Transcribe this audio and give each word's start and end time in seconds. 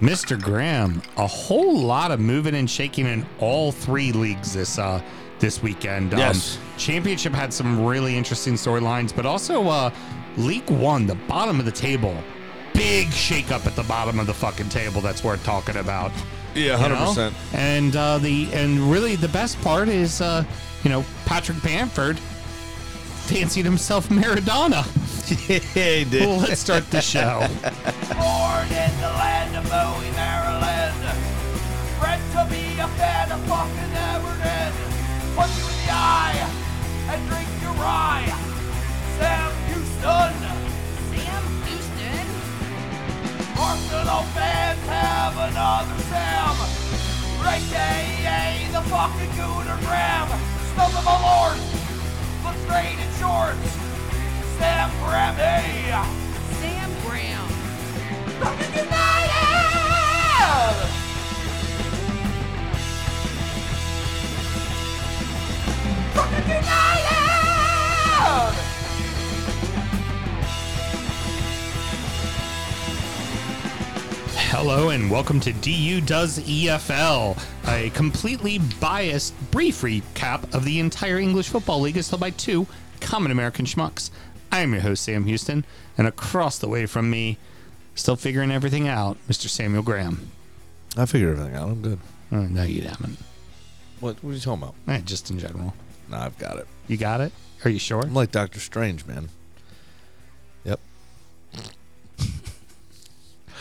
Mr. 0.00 0.40
Graham, 0.40 1.02
a 1.16 1.26
whole 1.26 1.78
lot 1.78 2.10
of 2.10 2.20
moving 2.20 2.54
and 2.54 2.68
shaking 2.68 3.06
in 3.06 3.26
all 3.40 3.72
three 3.72 4.12
leagues 4.12 4.52
this 4.52 4.78
uh 4.78 5.00
this 5.38 5.62
weekend. 5.62 6.12
Yes. 6.12 6.56
Um, 6.56 6.62
championship 6.78 7.32
had 7.32 7.52
some 7.52 7.84
really 7.84 8.16
interesting 8.16 8.54
storylines, 8.54 9.14
but 9.14 9.26
also 9.26 9.68
uh 9.68 9.90
League 10.36 10.68
One, 10.70 11.06
the 11.06 11.14
bottom 11.14 11.58
of 11.58 11.64
the 11.64 11.72
table. 11.72 12.16
Big 12.74 13.06
shakeup 13.08 13.66
at 13.66 13.74
the 13.74 13.84
bottom 13.84 14.18
of 14.20 14.26
the 14.26 14.34
fucking 14.34 14.68
table 14.68 15.00
that's 15.00 15.24
worth 15.24 15.42
talking 15.44 15.76
about. 15.76 16.12
Yeah, 16.54 16.72
you 16.72 16.76
hundred 16.76 16.96
know? 16.96 17.06
percent. 17.06 17.34
And 17.54 17.96
uh, 17.96 18.18
the 18.18 18.52
and 18.52 18.78
really 18.90 19.16
the 19.16 19.28
best 19.28 19.60
part 19.62 19.88
is 19.88 20.20
uh, 20.20 20.44
you 20.84 20.90
know 20.90 21.04
Patrick 21.24 21.62
Bamford 21.62 22.18
fancied 22.18 23.64
himself 23.64 24.08
Maradona. 24.08 24.86
Yeah, 25.48 25.58
he 25.58 26.04
did. 26.04 26.20
Well, 26.20 26.38
let's 26.38 26.60
start 26.60 26.88
the 26.92 27.00
show. 27.00 27.48
Born 29.76 30.04
in 30.04 30.12
the 30.12 30.16
land 30.16 30.16
of 30.16 30.16
Bowie, 30.16 30.16
Maryland. 30.16 30.96
Bred 32.00 32.20
to 32.32 32.42
be 32.48 32.64
a 32.78 32.88
fan 32.96 33.32
of 33.32 33.40
fucking 33.44 33.92
Everton. 33.92 34.72
Punch 35.36 35.52
you 35.58 35.66
in 35.68 35.76
the 35.84 35.92
eye 35.92 36.38
and 37.10 37.20
drink 37.28 37.48
your 37.60 37.72
rye. 37.72 38.24
Sam 39.18 39.52
Houston. 39.68 40.34
Sam 41.12 41.44
Houston. 41.66 42.26
Arsenal 43.58 44.24
fans 44.32 44.80
have 44.88 45.36
another 45.36 45.98
Sam. 46.08 46.56
AKA 47.46 48.68
the 48.72 48.82
fucking 48.88 49.32
Gooner 49.36 49.78
Graham. 49.84 50.30
Of 50.78 50.92
my 51.04 51.16
lord. 51.20 51.58
Look 52.44 52.56
straight 52.64 52.98
in 52.98 53.10
shorts. 53.20 53.70
Sam 54.58 54.90
Graham. 55.04 55.36
Sam 56.60 56.90
Graham. 57.04 57.48
Fucking 58.40 59.15
United! 60.66 60.88
Fucking 66.12 66.48
United! 66.48 66.66
Hello 74.48 74.88
and 74.88 75.08
welcome 75.08 75.38
to 75.38 75.52
DU 75.52 76.00
Does 76.00 76.40
EFL, 76.40 77.40
a 77.68 77.90
completely 77.90 78.58
biased 78.80 79.34
brief 79.52 79.82
recap 79.82 80.52
of 80.52 80.64
the 80.64 80.80
entire 80.80 81.18
English 81.18 81.48
Football 81.48 81.82
League 81.82 81.96
as 81.96 82.08
told 82.08 82.18
by 82.20 82.30
two 82.30 82.66
common 83.00 83.30
American 83.30 83.66
schmucks. 83.66 84.10
I 84.50 84.60
am 84.60 84.72
your 84.72 84.82
host 84.82 85.04
Sam 85.04 85.26
Houston, 85.26 85.64
and 85.96 86.08
across 86.08 86.58
the 86.58 86.68
way 86.68 86.86
from 86.86 87.08
me, 87.08 87.38
still 87.94 88.16
figuring 88.16 88.50
everything 88.50 88.88
out, 88.88 89.16
Mr. 89.28 89.48
Samuel 89.48 89.84
Graham. 89.84 90.32
I 90.96 91.06
figured 91.06 91.38
everything 91.38 91.54
out. 91.56 91.68
I'm 91.68 91.82
good. 91.82 91.98
Oh, 92.32 92.40
no, 92.40 92.62
you 92.62 92.82
haven't. 92.82 93.18
What? 94.00 94.22
What 94.22 94.30
are 94.30 94.34
you 94.34 94.40
talking 94.40 94.62
about? 94.62 94.74
Eh, 94.88 95.00
just 95.04 95.30
in 95.30 95.38
general. 95.38 95.74
No, 96.10 96.16
I've 96.18 96.38
got 96.38 96.58
it. 96.58 96.66
You 96.88 96.96
got 96.96 97.20
it? 97.20 97.32
Are 97.64 97.70
you 97.70 97.78
sure? 97.78 98.02
I'm 98.02 98.14
like 98.14 98.30
Doctor 98.30 98.60
Strange, 98.60 99.06
man. 99.06 99.28
Yep. 100.64 100.80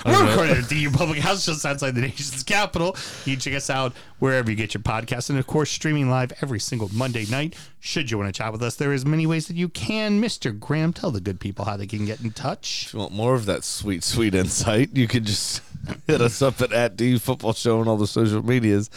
We're 0.06 0.28
recording 0.28 0.58
at 0.58 0.70
DU 0.70 0.92
Public 0.92 1.20
House 1.20 1.46
just 1.46 1.66
outside 1.66 1.96
the 1.96 2.02
nation's 2.02 2.44
capital. 2.44 2.96
You 3.26 3.34
can 3.34 3.40
check 3.40 3.54
us 3.56 3.70
out 3.72 3.94
wherever 4.20 4.52
you 4.52 4.56
get 4.56 4.74
your 4.74 4.84
podcast, 4.84 5.30
And 5.32 5.40
of 5.40 5.48
course, 5.48 5.72
streaming 5.72 6.10
live 6.10 6.32
every 6.42 6.60
single 6.60 6.90
Monday 6.94 7.26
night. 7.26 7.56
Should 7.80 8.12
you 8.12 8.18
want 8.20 8.28
to 8.34 8.38
chat 8.38 8.52
with 8.52 8.62
us, 8.62 8.76
there 8.76 8.94
is 8.94 9.04
many 9.06 9.26
ways 9.26 9.48
that 9.48 9.56
you 9.56 9.68
can. 9.70 10.22
Mr. 10.22 10.58
Graham, 10.58 10.94
tell 10.94 11.10
the 11.10 11.22
good 11.22 11.40
people 11.40 11.66
how 11.66 11.76
they 11.76 11.88
can 11.88 12.06
get 12.06 12.22
in 12.22 12.32
touch. 12.32 12.84
If 12.88 12.94
you 12.94 13.00
want 13.00 13.14
more 13.14 13.34
of 13.34 13.46
that 13.48 13.64
sweet, 13.64 14.04
sweet 14.04 14.36
insight, 14.36 14.96
you 14.96 15.08
could 15.08 15.26
just 15.26 15.64
hit 16.08 16.22
us 16.22 16.42
up 16.42 16.62
at, 16.62 16.72
at 16.72 16.96
DU 16.98 17.20
Football 17.20 17.54
Show 17.54 17.80
on 17.80 17.88
all 17.88 17.98
the 17.98 18.08
social 18.08 18.44
medias 18.46 18.90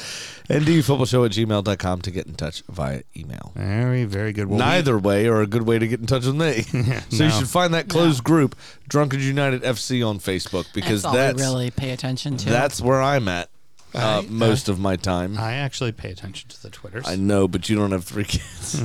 and 0.48 0.64
DU 0.66 0.82
Football 0.82 1.06
Show 1.06 1.24
at 1.24 1.32
gmail.com 1.32 2.02
to 2.02 2.10
get 2.10 2.26
in 2.26 2.34
touch 2.34 2.62
via 2.68 3.02
email. 3.16 3.52
Very, 3.54 4.04
very 4.04 4.32
good. 4.32 4.46
Well, 4.48 4.58
we- 4.58 4.64
Neither 4.64 4.98
way 4.98 5.26
are 5.26 5.40
a 5.42 5.46
good 5.46 5.62
way 5.62 5.78
to 5.78 5.86
get 5.88 6.00
in 6.00 6.06
touch 6.06 6.24
with 6.26 6.36
me. 6.36 6.62
so 7.10 7.24
you 7.24 7.30
should 7.30 7.48
find 7.48 7.74
that 7.74 7.88
closed 7.88 8.22
group, 8.24 8.56
Drunken 8.88 9.20
United 9.20 9.62
FC 9.62 10.06
on 10.06 10.18
Facebook, 10.18 10.66
because 10.74 11.02
That's 11.02 11.04
all 11.04 11.14
that's 11.14 11.36
we 11.36 11.42
really 11.42 11.70
pay 11.70 11.90
attention 11.90 12.36
to. 12.38 12.48
that's 12.50 12.80
where 12.80 13.00
I'm 13.02 13.28
at 13.28 13.50
uh, 13.94 14.22
I- 14.24 14.26
most 14.28 14.68
of 14.68 14.78
my 14.78 14.96
time. 14.96 15.38
I 15.38 15.54
actually 15.54 15.92
pay 15.92 16.10
attention 16.10 16.48
to 16.50 16.62
the 16.62 16.70
Twitters. 16.70 17.06
I 17.08 17.16
know, 17.16 17.48
but 17.48 17.68
you 17.68 17.76
don't 17.76 17.92
have 17.92 18.04
three 18.04 18.24
kids. 18.24 18.80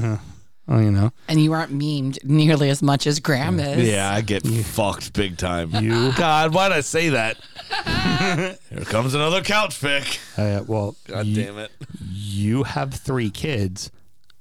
oh, 0.67 0.79
you 0.79 0.91
know. 0.91 1.11
and 1.27 1.41
you 1.41 1.51
aren't 1.51 1.77
memed 1.77 2.23
nearly 2.23 2.69
as 2.69 2.81
much 2.81 3.05
as 3.05 3.19
Graham 3.19 3.59
is. 3.59 3.87
Yeah, 3.89 4.09
I 4.09 4.21
get 4.21 4.45
fucked 4.47 5.11
big 5.13 5.37
time. 5.37 5.71
You 5.75 6.13
God, 6.13 6.53
why'd 6.53 6.71
I 6.71 6.79
say 6.81 7.09
that? 7.09 7.37
Here 8.69 8.85
comes 8.85 9.13
another 9.13 9.41
couch 9.41 9.79
pick. 9.81 10.19
Uh, 10.37 10.63
well, 10.67 10.95
God 11.07 11.25
you, 11.25 11.43
damn 11.43 11.57
it. 11.57 11.71
you 12.11 12.63
have 12.63 12.93
three 12.93 13.29
kids. 13.29 13.91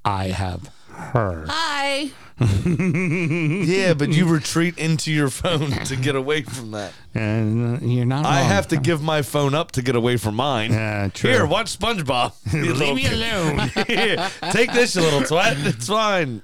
I 0.05 0.29
have 0.29 0.71
her. 0.93 1.45
Hi. 1.49 2.11
Yeah, 2.43 3.95
but 3.95 4.09
you 4.09 4.27
retreat 4.27 4.77
into 4.77 5.13
your 5.13 5.29
phone 5.31 5.71
to 5.71 5.95
get 5.97 6.17
away 6.17 6.43
from 6.43 6.73
that. 6.73 6.93
And 7.15 7.77
uh, 7.77 7.87
you're 7.87 8.07
not 8.07 8.25
I 8.25 8.41
wrong. 8.41 8.49
have 8.49 8.69
to 8.69 8.79
give 8.79 9.03
my 9.03 9.21
phone 9.21 9.55
up 9.55 9.73
to 9.73 9.83
get 9.83 9.95
away 9.97 10.17
from 10.17 10.35
mine. 10.35 10.73
Yeah, 10.73 11.09
true. 11.09 11.31
Here, 11.31 11.45
watch 11.47 11.79
SpongeBob. 11.79 12.33
Leave 12.55 12.79
little 12.79 12.95
me 12.95 13.07
alone. 13.07 13.71
Here, 13.87 14.31
take 14.51 14.73
this, 14.73 14.97
you 14.97 15.03
little 15.03 15.21
twat. 15.21 15.63
It's 15.67 15.89
fine. 15.89 16.41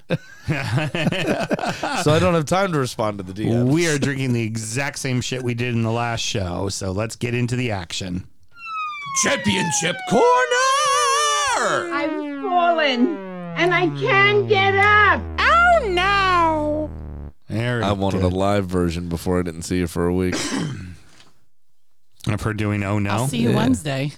so 2.04 2.12
I 2.12 2.18
don't 2.20 2.34
have 2.34 2.44
time 2.44 2.70
to 2.72 2.78
respond 2.78 3.16
to 3.16 3.24
the 3.24 3.32
DM. 3.32 3.64
We 3.72 3.88
are 3.88 3.98
drinking 3.98 4.34
the 4.34 4.42
exact 4.42 4.98
same 4.98 5.22
shit 5.22 5.42
we 5.42 5.54
did 5.54 5.74
in 5.74 5.82
the 5.82 5.90
last 5.90 6.20
show, 6.20 6.68
so 6.68 6.92
let's 6.92 7.16
get 7.16 7.34
into 7.34 7.56
the 7.56 7.70
action. 7.70 8.26
Championship 9.24 9.96
Corner! 10.10 10.26
I've 11.94 12.42
fallen 12.42 13.27
and 13.58 13.74
I 13.74 13.86
can't 14.00 14.48
get 14.48 14.74
up. 14.76 15.20
Oh 15.38 15.88
no! 15.90 16.90
Very 17.48 17.82
I 17.82 17.92
wanted 17.92 18.22
good. 18.22 18.32
a 18.32 18.36
live 18.36 18.66
version 18.66 19.08
before 19.08 19.38
I 19.38 19.42
didn't 19.42 19.62
see 19.62 19.78
you 19.78 19.86
for 19.86 20.06
a 20.06 20.14
week. 20.14 20.34
of 22.26 22.42
her 22.42 22.52
doing 22.54 22.82
oh 22.84 22.98
no. 22.98 23.10
I'll 23.10 23.28
see 23.28 23.38
you 23.38 23.50
Yeah. 23.50 23.56
Wednesday. 23.56 24.12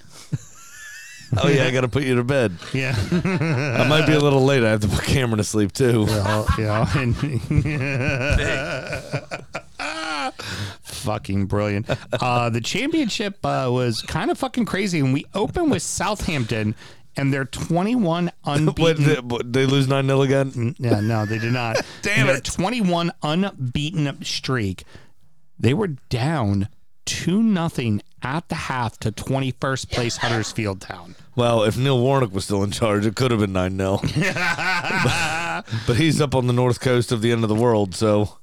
oh 1.37 1.49
yeah, 1.49 1.65
I 1.65 1.71
got 1.71 1.83
to 1.83 1.89
put 1.89 2.03
you 2.03 2.17
to 2.17 2.25
bed. 2.25 2.56
Yeah. 2.73 2.95
I 3.12 3.87
might 3.89 4.06
be 4.06 4.15
a 4.15 4.19
little 4.21 4.45
late. 4.45 4.65
I 4.65 4.71
have 4.71 4.81
to 4.81 4.89
put 4.89 5.05
Cameron 5.05 5.39
to 5.39 5.45
sleep 5.45 5.72
too. 5.72 6.07
Well, 6.07 6.47
yeah. 6.59 6.87
and- 6.99 7.17
fucking 10.83 11.47
brilliant. 11.47 11.89
Uh, 12.12 12.51
the 12.51 12.61
championship 12.61 13.39
uh, 13.45 13.69
was 13.71 14.03
kind 14.03 14.31
of 14.31 14.39
fucking 14.39 14.65
crazy, 14.67 15.01
and 15.01 15.12
we 15.12 15.25
opened 15.34 15.71
with 15.71 15.83
Southampton, 15.83 16.75
and 17.16 17.32
they're 17.32 17.44
21 17.44 18.31
unbeaten. 18.44 19.04
they, 19.04 19.38
they 19.44 19.66
lose 19.66 19.88
9 19.88 20.06
0 20.06 20.22
again? 20.22 20.75
yeah, 20.78 21.00
no, 21.00 21.26
they 21.26 21.38
did 21.38 21.53
not. 21.53 21.76
Damn 22.03 22.26
Their 22.26 22.37
it. 22.37 22.44
21 22.44 23.12
unbeaten 23.22 24.25
streak. 24.25 24.84
They 25.59 25.75
were 25.75 25.88
down 25.88 26.69
2 27.06 27.43
nothing 27.43 28.03
at 28.22 28.48
the 28.48 28.54
half 28.54 28.98
to 29.00 29.10
21st 29.12 29.91
place 29.91 30.16
Huddersfield 30.19 30.81
Town. 30.81 31.15
Well, 31.37 31.65
if 31.65 31.76
Neil 31.78 32.00
Warnock 32.00 32.32
was 32.32 32.44
still 32.44 32.62
in 32.62 32.71
charge, 32.71 33.06
it 33.06 33.16
could 33.16 33.31
have 33.31 33.41
been 33.41 33.53
9 33.53 33.77
0. 33.77 34.00
but 35.87 35.97
he's 35.97 36.21
up 36.21 36.34
on 36.34 36.47
the 36.47 36.53
north 36.53 36.81
coast 36.81 37.12
of 37.12 37.22
the 37.22 37.32
end 37.32 37.42
of 37.44 37.48
the 37.48 37.54
world, 37.54 37.94
so 37.94 38.38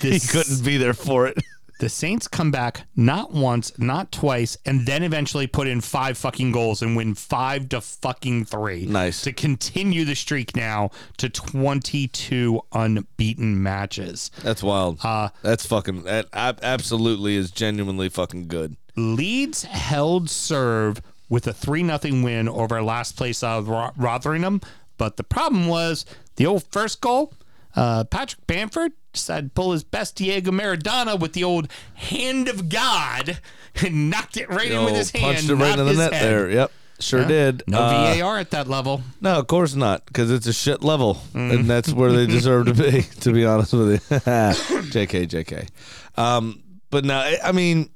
he 0.00 0.20
couldn't 0.20 0.64
be 0.64 0.76
there 0.76 0.94
for 0.94 1.26
it. 1.26 1.38
The 1.82 1.88
Saints 1.88 2.28
come 2.28 2.52
back 2.52 2.86
not 2.94 3.32
once, 3.32 3.76
not 3.76 4.12
twice, 4.12 4.56
and 4.64 4.86
then 4.86 5.02
eventually 5.02 5.48
put 5.48 5.66
in 5.66 5.80
five 5.80 6.16
fucking 6.16 6.52
goals 6.52 6.80
and 6.80 6.94
win 6.94 7.16
five 7.16 7.70
to 7.70 7.80
fucking 7.80 8.44
three. 8.44 8.86
Nice. 8.86 9.22
To 9.22 9.32
continue 9.32 10.04
the 10.04 10.14
streak 10.14 10.54
now 10.54 10.92
to 11.16 11.28
22 11.28 12.60
unbeaten 12.72 13.60
matches. 13.60 14.30
That's 14.44 14.62
wild. 14.62 15.00
Uh, 15.02 15.30
That's 15.42 15.66
fucking, 15.66 16.04
that 16.04 16.28
absolutely 16.32 17.34
is 17.34 17.50
genuinely 17.50 18.08
fucking 18.08 18.46
good. 18.46 18.76
Leeds 18.94 19.64
held 19.64 20.30
serve 20.30 21.02
with 21.28 21.48
a 21.48 21.52
3 21.52 21.84
0 21.84 22.22
win 22.22 22.48
over 22.48 22.80
last 22.80 23.16
place 23.16 23.42
out 23.42 23.58
of 23.58 23.68
Ro- 23.68 23.90
Rotherham. 23.96 24.60
But 24.98 25.16
the 25.16 25.24
problem 25.24 25.66
was 25.66 26.06
the 26.36 26.46
old 26.46 26.62
first 26.62 27.00
goal, 27.00 27.32
uh, 27.76 28.04
Patrick 28.04 28.46
Bamford 28.46 28.92
decided 29.12 29.48
to 29.50 29.54
pull 29.54 29.72
his 29.72 29.84
best 29.84 30.16
Diego 30.16 30.50
Maradona 30.50 31.18
with 31.18 31.32
the 31.34 31.44
old 31.44 31.68
hand 31.94 32.48
of 32.48 32.68
God 32.68 33.38
and 33.84 34.10
knocked 34.10 34.36
it 34.36 34.48
right 34.48 34.70
in 34.70 34.84
with 34.84 34.92
Yo, 34.94 34.98
his 34.98 35.10
hand. 35.10 35.24
punched 35.36 35.48
it 35.50 35.54
right 35.54 35.78
in 35.78 35.86
the 35.86 35.92
net 35.94 36.12
head. 36.12 36.22
there. 36.24 36.50
Yep. 36.50 36.72
Sure 37.00 37.20
Yeah. 37.22 37.28
did. 37.28 37.62
No 37.66 37.78
Uh, 37.78 38.14
VAR 38.14 38.38
at 38.38 38.50
that 38.52 38.68
level. 38.68 39.02
No, 39.20 39.38
of 39.38 39.46
course 39.48 39.74
not, 39.74 40.06
because 40.06 40.30
it's 40.30 40.46
a 40.46 40.52
shit 40.52 40.82
level, 40.84 41.20
Mm. 41.34 41.52
and 41.54 41.64
that's 41.70 41.92
where 41.92 42.12
they 42.12 42.26
deserve 42.38 42.66
to 42.66 42.74
be. 42.74 43.02
To 43.20 43.32
be 43.32 43.44
honest 43.44 43.72
with 43.72 43.90
you, 43.90 43.98
Jk, 44.20 45.26
Jk. 45.28 45.68
Um, 46.16 46.62
but 46.90 47.04
no, 47.04 47.16
I- 47.16 47.38
I 47.42 47.52
mean, 47.52 47.90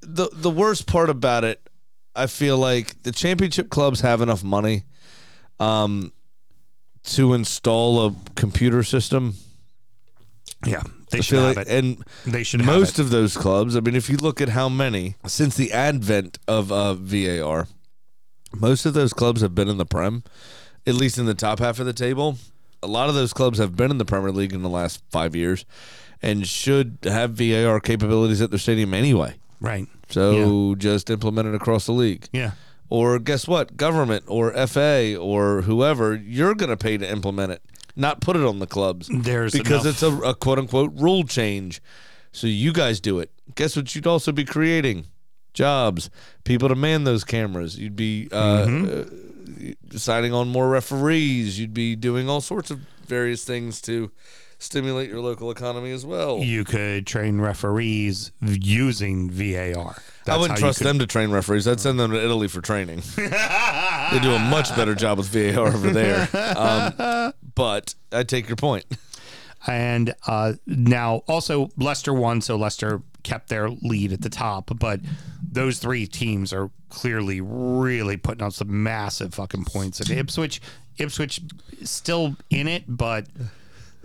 the 0.00 0.28
the 0.32 0.50
worst 0.50 0.86
part 0.86 1.08
about 1.10 1.44
it, 1.44 1.60
I 2.16 2.26
feel 2.26 2.58
like 2.58 3.00
the 3.04 3.12
championship 3.12 3.70
clubs 3.70 4.00
have 4.00 4.22
enough 4.22 4.42
money, 4.42 4.84
um, 5.60 6.12
to 7.16 7.34
install 7.34 8.06
a 8.06 8.14
computer 8.36 8.82
system 8.82 9.34
Yeah. 10.66 10.82
They 11.10 11.18
I 11.18 11.20
should 11.22 11.38
have 11.38 11.56
like- 11.56 11.66
it. 11.66 11.84
And 11.84 12.04
They 12.26 12.42
should 12.42 12.64
most 12.64 12.98
of 12.98 13.10
those 13.10 13.36
clubs, 13.36 13.76
I 13.76 13.80
mean, 13.80 13.94
if 13.94 14.10
you 14.10 14.16
look 14.18 14.40
at 14.40 14.50
how 14.50 14.68
many 14.68 15.14
since 15.26 15.54
the 15.56 15.72
advent 15.72 16.38
of 16.46 16.70
uh, 16.70 16.94
VAR, 16.94 17.66
most 18.54 18.84
of 18.86 18.92
those 18.94 19.12
clubs 19.12 19.40
have 19.40 19.54
been 19.54 19.68
in 19.68 19.78
the 19.78 19.86
Prem, 19.86 20.22
at 20.86 20.94
least 20.94 21.16
in 21.18 21.26
the 21.26 21.34
top 21.34 21.58
half 21.60 21.78
of 21.78 21.86
the 21.86 21.92
table. 21.92 22.38
A 22.82 22.86
lot 22.86 23.08
of 23.08 23.14
those 23.14 23.32
clubs 23.32 23.58
have 23.58 23.74
been 23.76 23.90
in 23.90 23.98
the 23.98 24.04
Premier 24.04 24.30
League 24.32 24.52
in 24.52 24.62
the 24.62 24.68
last 24.68 25.02
five 25.10 25.34
years, 25.34 25.64
and 26.22 26.46
should 26.46 26.98
have 27.04 27.32
VAR 27.32 27.80
capabilities 27.80 28.40
at 28.42 28.50
their 28.50 28.58
stadium 28.58 28.92
anyway. 28.94 29.36
right. 29.60 29.86
So 30.10 30.74
just 30.76 31.10
implement 31.10 31.48
it 31.48 31.54
across 31.54 31.84
the 31.86 31.92
league. 31.92 32.28
Yeah. 32.32 32.52
Or 32.90 33.18
guess 33.18 33.46
what? 33.46 33.76
Government 33.76 34.24
or 34.28 34.52
FA 34.66 35.16
or 35.16 35.62
whoever, 35.62 36.14
you're 36.14 36.54
going 36.54 36.70
to 36.70 36.76
pay 36.76 36.96
to 36.96 37.10
implement 37.10 37.52
it, 37.52 37.62
not 37.96 38.20
put 38.20 38.34
it 38.36 38.42
on 38.42 38.58
the 38.60 38.66
clubs. 38.66 39.08
There's 39.12 39.52
because 39.52 39.84
enough- 39.84 39.94
it's 39.94 40.02
a, 40.02 40.16
a 40.30 40.34
quote 40.34 40.58
unquote 40.58 40.92
rule 40.94 41.24
change. 41.24 41.82
So 42.32 42.46
you 42.46 42.72
guys 42.72 43.00
do 43.00 43.18
it. 43.18 43.30
Guess 43.54 43.76
what? 43.76 43.94
You'd 43.94 44.06
also 44.06 44.32
be 44.32 44.44
creating 44.44 45.06
jobs, 45.54 46.08
people 46.44 46.68
to 46.68 46.74
man 46.74 47.04
those 47.04 47.24
cameras. 47.24 47.78
You'd 47.78 47.96
be 47.96 48.28
uh, 48.32 48.64
Mm-hmm. 48.66 49.70
uh, 49.70 49.72
deciding 49.88 50.32
on 50.34 50.48
more 50.48 50.68
referees. 50.68 51.58
You'd 51.58 51.74
be 51.74 51.96
doing 51.96 52.28
all 52.28 52.40
sorts 52.40 52.70
of 52.70 52.80
various 53.06 53.44
things 53.44 53.80
to 53.82 54.10
stimulate 54.58 55.08
your 55.08 55.20
local 55.20 55.50
economy 55.50 55.92
as 55.92 56.04
well. 56.04 56.38
You 56.38 56.64
could 56.64 57.06
train 57.06 57.40
referees 57.40 58.32
using 58.42 59.30
VAR. 59.30 59.96
I 60.26 60.36
wouldn't 60.36 60.58
trust 60.58 60.80
them 60.80 60.98
to 60.98 61.06
train 61.06 61.30
referees. 61.30 61.66
I'd 61.66 61.80
send 61.80 61.98
them 61.98 62.10
to 62.10 62.22
Italy 62.22 62.48
for 62.48 62.60
training. 62.60 63.02
they 63.16 64.18
do 64.20 64.32
a 64.32 64.38
much 64.38 64.74
better 64.76 64.94
job 64.94 65.18
with 65.18 65.28
VAR 65.28 65.68
over 65.68 65.90
there. 65.90 66.28
Um, 66.34 67.32
but 67.54 67.94
I 68.12 68.24
take 68.24 68.48
your 68.48 68.56
point. 68.56 68.84
And 69.66 70.14
uh, 70.26 70.54
now 70.66 71.22
also 71.28 71.68
Leicester 71.76 72.14
won, 72.14 72.40
so 72.40 72.56
Leicester 72.56 73.02
kept 73.22 73.48
their 73.48 73.68
lead 73.70 74.12
at 74.12 74.22
the 74.22 74.30
top. 74.30 74.70
But 74.78 75.00
those 75.42 75.78
three 75.78 76.06
teams 76.06 76.52
are 76.52 76.70
clearly 76.90 77.40
really 77.40 78.16
putting 78.16 78.42
up 78.42 78.52
some 78.52 78.82
massive 78.82 79.34
fucking 79.34 79.64
points. 79.64 80.00
And 80.00 80.10
Ipswich, 80.10 80.60
Ipswich 80.98 81.40
still 81.82 82.36
in 82.50 82.68
it, 82.68 82.84
but 82.86 83.26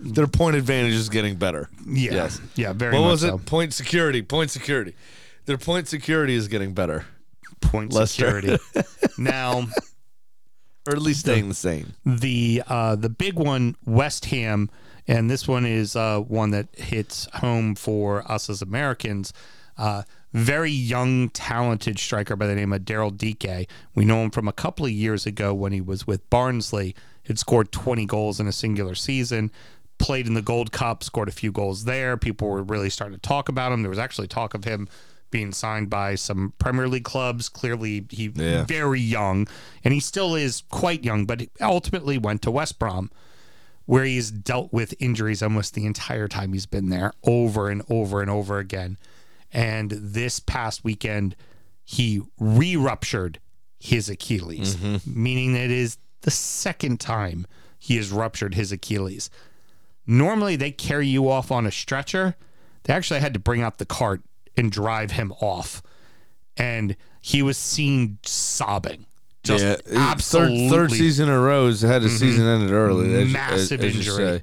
Their 0.00 0.26
point 0.26 0.56
advantage 0.56 0.94
is 0.94 1.08
getting 1.08 1.36
better. 1.36 1.68
yeah, 1.86 2.12
Yes. 2.12 2.40
yeah, 2.54 2.72
very 2.72 2.98
What 2.98 3.06
was 3.06 3.22
it? 3.24 3.46
Point 3.46 3.72
security. 3.72 4.22
Point 4.22 4.50
security. 4.50 4.94
Their 5.46 5.58
point 5.58 5.88
security 5.88 6.34
is 6.34 6.48
getting 6.48 6.72
better, 6.74 7.04
Point 7.60 7.92
Leicester. 7.92 8.40
security. 8.40 8.62
now 9.18 9.66
or 10.86 10.92
at 10.94 11.02
least 11.02 11.20
staying 11.20 11.48
the 11.48 11.54
same. 11.54 11.94
the 12.04 12.62
uh, 12.66 12.96
the 12.96 13.08
big 13.08 13.34
one, 13.38 13.76
West 13.86 14.26
Ham, 14.26 14.70
and 15.06 15.30
this 15.30 15.48
one 15.48 15.64
is 15.64 15.96
uh, 15.96 16.20
one 16.20 16.50
that 16.50 16.68
hits 16.74 17.26
home 17.34 17.74
for 17.74 18.30
us 18.30 18.50
as 18.50 18.60
Americans. 18.62 19.32
Uh, 19.76 20.02
very 20.32 20.70
young, 20.70 21.28
talented 21.30 21.98
striker 21.98 22.36
by 22.36 22.46
the 22.46 22.54
name 22.54 22.72
of 22.72 22.82
Daryl 22.82 23.16
Dike. 23.16 23.68
We 23.94 24.04
know 24.04 24.22
him 24.22 24.30
from 24.30 24.48
a 24.48 24.52
couple 24.52 24.84
of 24.84 24.92
years 24.92 25.26
ago 25.26 25.54
when 25.54 25.72
he 25.72 25.80
was 25.80 26.06
with 26.06 26.28
Barnsley. 26.30 26.94
Had 27.26 27.38
scored 27.38 27.72
20 27.72 28.04
goals 28.04 28.38
in 28.38 28.46
a 28.46 28.52
singular 28.52 28.94
season. 28.94 29.50
Played 29.98 30.26
in 30.26 30.34
the 30.34 30.42
Gold 30.42 30.72
Cup, 30.72 31.02
scored 31.02 31.28
a 31.28 31.32
few 31.32 31.52
goals 31.52 31.84
there. 31.84 32.16
People 32.16 32.48
were 32.48 32.62
really 32.62 32.90
starting 32.90 33.16
to 33.16 33.20
talk 33.20 33.48
about 33.48 33.72
him. 33.72 33.82
There 33.82 33.90
was 33.90 33.98
actually 33.98 34.28
talk 34.28 34.54
of 34.54 34.64
him 34.64 34.88
being 35.30 35.52
signed 35.52 35.90
by 35.90 36.14
some 36.14 36.52
Premier 36.58 36.86
League 36.86 37.04
clubs. 37.04 37.48
Clearly, 37.48 38.06
he 38.10 38.30
Yeah. 38.34 38.64
very 38.64 39.00
young, 39.00 39.48
and 39.82 39.92
he 39.94 40.00
still 40.00 40.34
is 40.34 40.62
quite 40.70 41.04
young, 41.04 41.24
but 41.24 41.42
ultimately 41.60 42.18
went 42.18 42.42
to 42.42 42.50
West 42.50 42.78
Brom, 42.78 43.10
where 43.86 44.04
he's 44.04 44.30
dealt 44.30 44.72
with 44.72 44.94
injuries 45.00 45.42
almost 45.42 45.74
the 45.74 45.86
entire 45.86 46.28
time 46.28 46.52
he's 46.52 46.66
been 46.66 46.88
there, 46.88 47.12
over 47.24 47.68
and 47.68 47.82
over 47.88 48.20
and 48.20 48.30
over 48.30 48.58
again. 48.58 48.96
And 49.52 49.90
this 49.90 50.38
past 50.38 50.84
weekend, 50.84 51.34
he 51.84 52.22
re 52.38 52.76
ruptured 52.76 53.40
his 53.78 54.08
Achilles, 54.08 54.76
mm-hmm. 54.76 55.22
meaning 55.22 55.52
that 55.54 55.64
it 55.64 55.70
is 55.70 55.98
the 56.22 56.30
second 56.30 57.00
time 57.00 57.46
he 57.78 57.96
has 57.96 58.10
ruptured 58.10 58.54
his 58.54 58.72
Achilles. 58.72 59.30
Normally, 60.06 60.56
they 60.56 60.70
carry 60.70 61.06
you 61.06 61.28
off 61.30 61.50
on 61.50 61.66
a 61.66 61.70
stretcher. 61.70 62.36
They 62.84 62.92
actually 62.92 63.20
had 63.20 63.32
to 63.34 63.40
bring 63.40 63.62
out 63.62 63.78
the 63.78 63.86
cart 63.86 64.22
and 64.56 64.70
drive 64.70 65.12
him 65.12 65.32
off. 65.40 65.82
And 66.56 66.96
he 67.20 67.42
was 67.42 67.56
seen 67.58 68.18
sobbing. 68.22 69.06
Just 69.42 69.64
yeah, 69.64 69.76
absolutely 69.96 70.58
Mm-hmm. 70.58 70.70
Third, 70.70 70.90
third 70.90 70.96
season 70.96 71.28
in 71.28 71.34
a 71.34 71.40
row 71.40 71.66
has 71.66 71.80
had 71.82 72.02
a 72.02 72.08
season 72.08 72.46
ended 72.46 72.70
early. 72.70 73.14
as- 73.22 73.28
Massive 73.32 73.82
as 73.82 73.94
you 73.94 74.12
injury. 74.12 74.42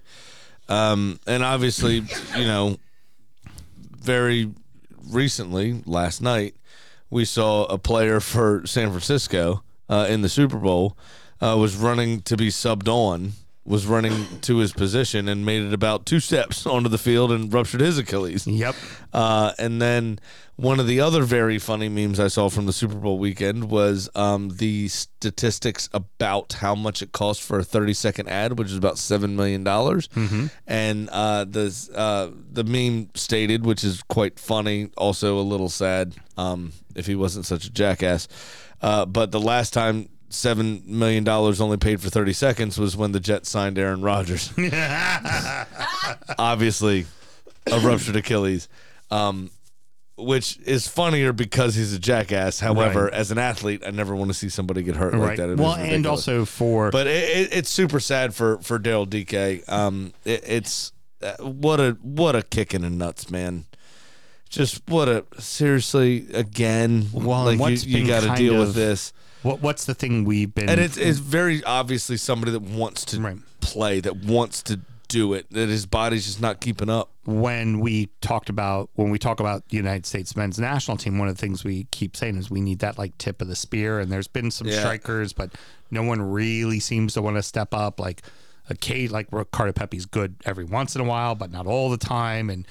Um, 0.70 1.20
and 1.28 1.44
obviously, 1.44 2.04
you 2.38 2.46
know, 2.46 2.78
very 4.00 4.52
recently, 5.10 5.82
last 5.86 6.22
night, 6.22 6.56
we 7.10 7.26
saw 7.26 7.66
a 7.66 7.78
player 7.78 8.20
for 8.20 8.66
San 8.66 8.90
Francisco 8.90 9.64
uh, 9.90 10.08
in 10.10 10.22
the 10.22 10.30
Super 10.30 10.58
Bowl 10.58 10.98
uh, 11.42 11.56
was 11.60 11.76
running 11.76 12.22
to 12.22 12.38
be 12.38 12.48
subbed 12.50 12.88
on, 12.88 13.34
was 13.64 13.86
running 13.86 14.40
to 14.42 14.58
his 14.58 14.74
position 14.74 15.28
and 15.28 15.46
made 15.46 15.62
it 15.62 15.74
about 15.74 16.06
two 16.06 16.20
steps 16.20 16.66
onto 16.66 16.90
the 16.90 16.98
field 16.98 17.32
and 17.32 17.54
ruptured 17.54 17.82
his 17.82 17.98
Achilles. 17.98 18.48
Yep. 18.48 18.76
Uh, 19.14 19.52
and 19.60 19.82
then 19.82 20.20
one 20.56 20.80
of 20.80 20.88
the 20.88 21.00
other 21.00 21.24
very 21.24 21.60
funny 21.60 21.88
memes 21.88 22.20
I 22.20 22.28
saw 22.28 22.50
from 22.50 22.66
the 22.66 22.74
Super 22.74 22.96
Bowl 22.96 23.20
weekend 23.20 23.70
was 23.70 24.10
um, 24.16 24.50
the 24.58 24.88
statistics 24.88 25.90
about 25.94 26.54
how 26.54 26.76
much 26.76 27.02
it 27.02 27.12
cost 27.12 27.42
for 27.44 27.60
a 27.60 27.64
30 27.64 27.94
second 27.94 28.30
ad, 28.30 28.58
which 28.58 28.70
is 28.70 28.78
about 28.78 28.96
$7 28.96 29.32
million. 29.36 29.66
And 30.68 31.10
uh, 31.10 31.46
the, 31.46 31.90
uh, 31.96 32.30
the 32.52 32.64
meme 32.64 33.10
stated, 33.16 33.66
which 33.66 33.84
is 33.84 34.02
quite 34.04 34.40
funny, 34.40 34.90
also 34.98 35.40
a 35.40 35.42
little 35.42 35.70
sad 35.70 36.16
um, 36.38 36.74
if 36.96 37.06
he 37.06 37.16
wasn't 37.16 37.46
such 37.46 37.66
a 37.66 37.72
jackass. 37.72 38.28
Uh, 38.82 39.06
but 39.06 39.32
the 39.32 39.40
last 39.40 39.74
time 39.74 40.10
$7 40.32 40.86
million 40.86 41.28
only 41.28 41.78
paid 41.78 42.02
for 42.02 42.10
30 42.10 42.34
seconds 42.34 42.78
was 42.80 42.98
when 42.98 43.12
the 43.12 43.20
Jets 43.20 43.50
signed 43.50 43.78
Aaron 43.78 44.02
Rodgers. 44.02 44.52
Obviously, 46.38 47.06
a 47.72 47.80
ruptured 47.80 48.16
Achilles. 48.16 48.68
Um, 49.10 49.52
which 50.18 50.60
is 50.66 50.88
funnier 50.88 51.34
because 51.34 51.74
he's 51.76 51.94
a 51.94 52.00
jackass. 52.00 52.60
However, 52.60 53.06
Right. 53.06 53.14
as 53.14 53.32
an 53.32 53.38
athlete, 53.38 53.82
I 53.86 53.92
never 53.92 54.16
want 54.16 54.30
to 54.30 54.34
see 54.36 54.50
somebody 54.50 54.84
get 54.84 54.96
hurt 54.96 55.16
like 55.16 55.38
that. 55.38 55.50
It 55.50 55.58
well, 55.58 55.74
and 55.74 56.06
also 56.06 56.46
for 56.46 56.92
but 56.92 57.08
it, 57.08 57.38
it, 57.38 57.54
it's 57.58 57.70
super 57.70 58.00
sad 58.00 58.36
for 58.36 58.60
for 58.60 58.78
Daryl 58.78 59.10
Dike. 59.10 59.68
Um, 59.68 60.14
it, 60.24 60.44
it's 60.46 60.92
uh, 61.24 61.34
what 61.44 61.80
a 61.80 61.98
what 62.02 62.36
a 62.36 62.44
kick 62.44 62.74
in 62.74 62.84
the 62.84 62.90
nuts, 62.90 63.32
man. 63.32 63.66
Just 64.50 64.88
what 64.88 65.08
a 65.10 65.26
seriously 65.40 66.28
again. 66.34 67.08
Well, 67.14 67.46
like 67.56 67.84
you, 67.86 68.00
you 68.02 68.08
got 68.08 68.22
to 68.24 68.36
deal 68.36 68.62
of- 68.62 68.68
with 68.68 68.76
this, 68.76 69.14
what 69.44 69.62
what's 69.62 69.86
the 69.86 69.94
thing 69.94 70.24
we've 70.26 70.54
been 70.54 70.70
and 70.70 70.80
it's 70.80 70.98
it's 70.98 71.20
very 71.20 71.64
obviously 71.64 72.18
somebody 72.18 72.52
that 72.52 72.62
wants 72.62 73.06
to 73.06 73.20
Right. 73.20 73.38
play, 73.60 74.00
that 74.00 74.18
wants 74.18 74.62
to 74.64 74.80
do 75.08 75.34
it, 75.34 75.46
that 75.52 75.68
his 75.68 75.86
body's 75.86 76.26
just 76.26 76.40
not 76.40 76.62
keeping 76.62 76.90
up. 76.90 77.10
when 77.26 77.80
we 77.82 78.08
talked 78.22 78.50
about 78.50 78.90
when 78.96 79.10
we 79.10 79.20
talk 79.20 79.40
about 79.42 79.68
the 79.70 79.76
United 79.78 80.06
States 80.06 80.36
men's 80.38 80.58
national 80.58 80.96
team, 80.98 81.18
one 81.18 81.28
of 81.28 81.36
the 81.36 81.42
things 81.42 81.64
we 81.66 81.84
keep 81.92 82.16
saying 82.16 82.38
is 82.38 82.50
we 82.50 82.62
need 82.62 82.80
that 82.80 82.98
like 82.98 83.18
tip 83.18 83.42
of 83.42 83.48
the 83.50 83.56
spear. 83.56 84.00
And 84.00 84.10
there's 84.12 84.30
been 84.30 84.52
some 84.52 84.68
Yeah. 84.68 84.80
strikers, 84.80 85.34
but 85.34 85.52
no 85.92 86.02
one 86.04 86.22
really 86.22 86.80
seems 86.80 87.14
to 87.16 87.22
want 87.22 87.36
to 87.36 87.44
step 87.44 87.74
up. 87.74 88.00
Like 88.00 88.22
a 88.70 88.76
K, 88.76 89.08
like 89.10 89.28
Ricardo 89.32 89.74
Pepi's 89.74 90.06
good 90.06 90.36
every 90.46 90.64
once 90.64 90.96
in 90.96 91.02
a 91.02 91.06
while, 91.06 91.36
but 91.36 91.52
not 91.52 91.68
all 91.68 91.90
the 91.90 91.98
time. 91.98 92.50
And 92.50 92.66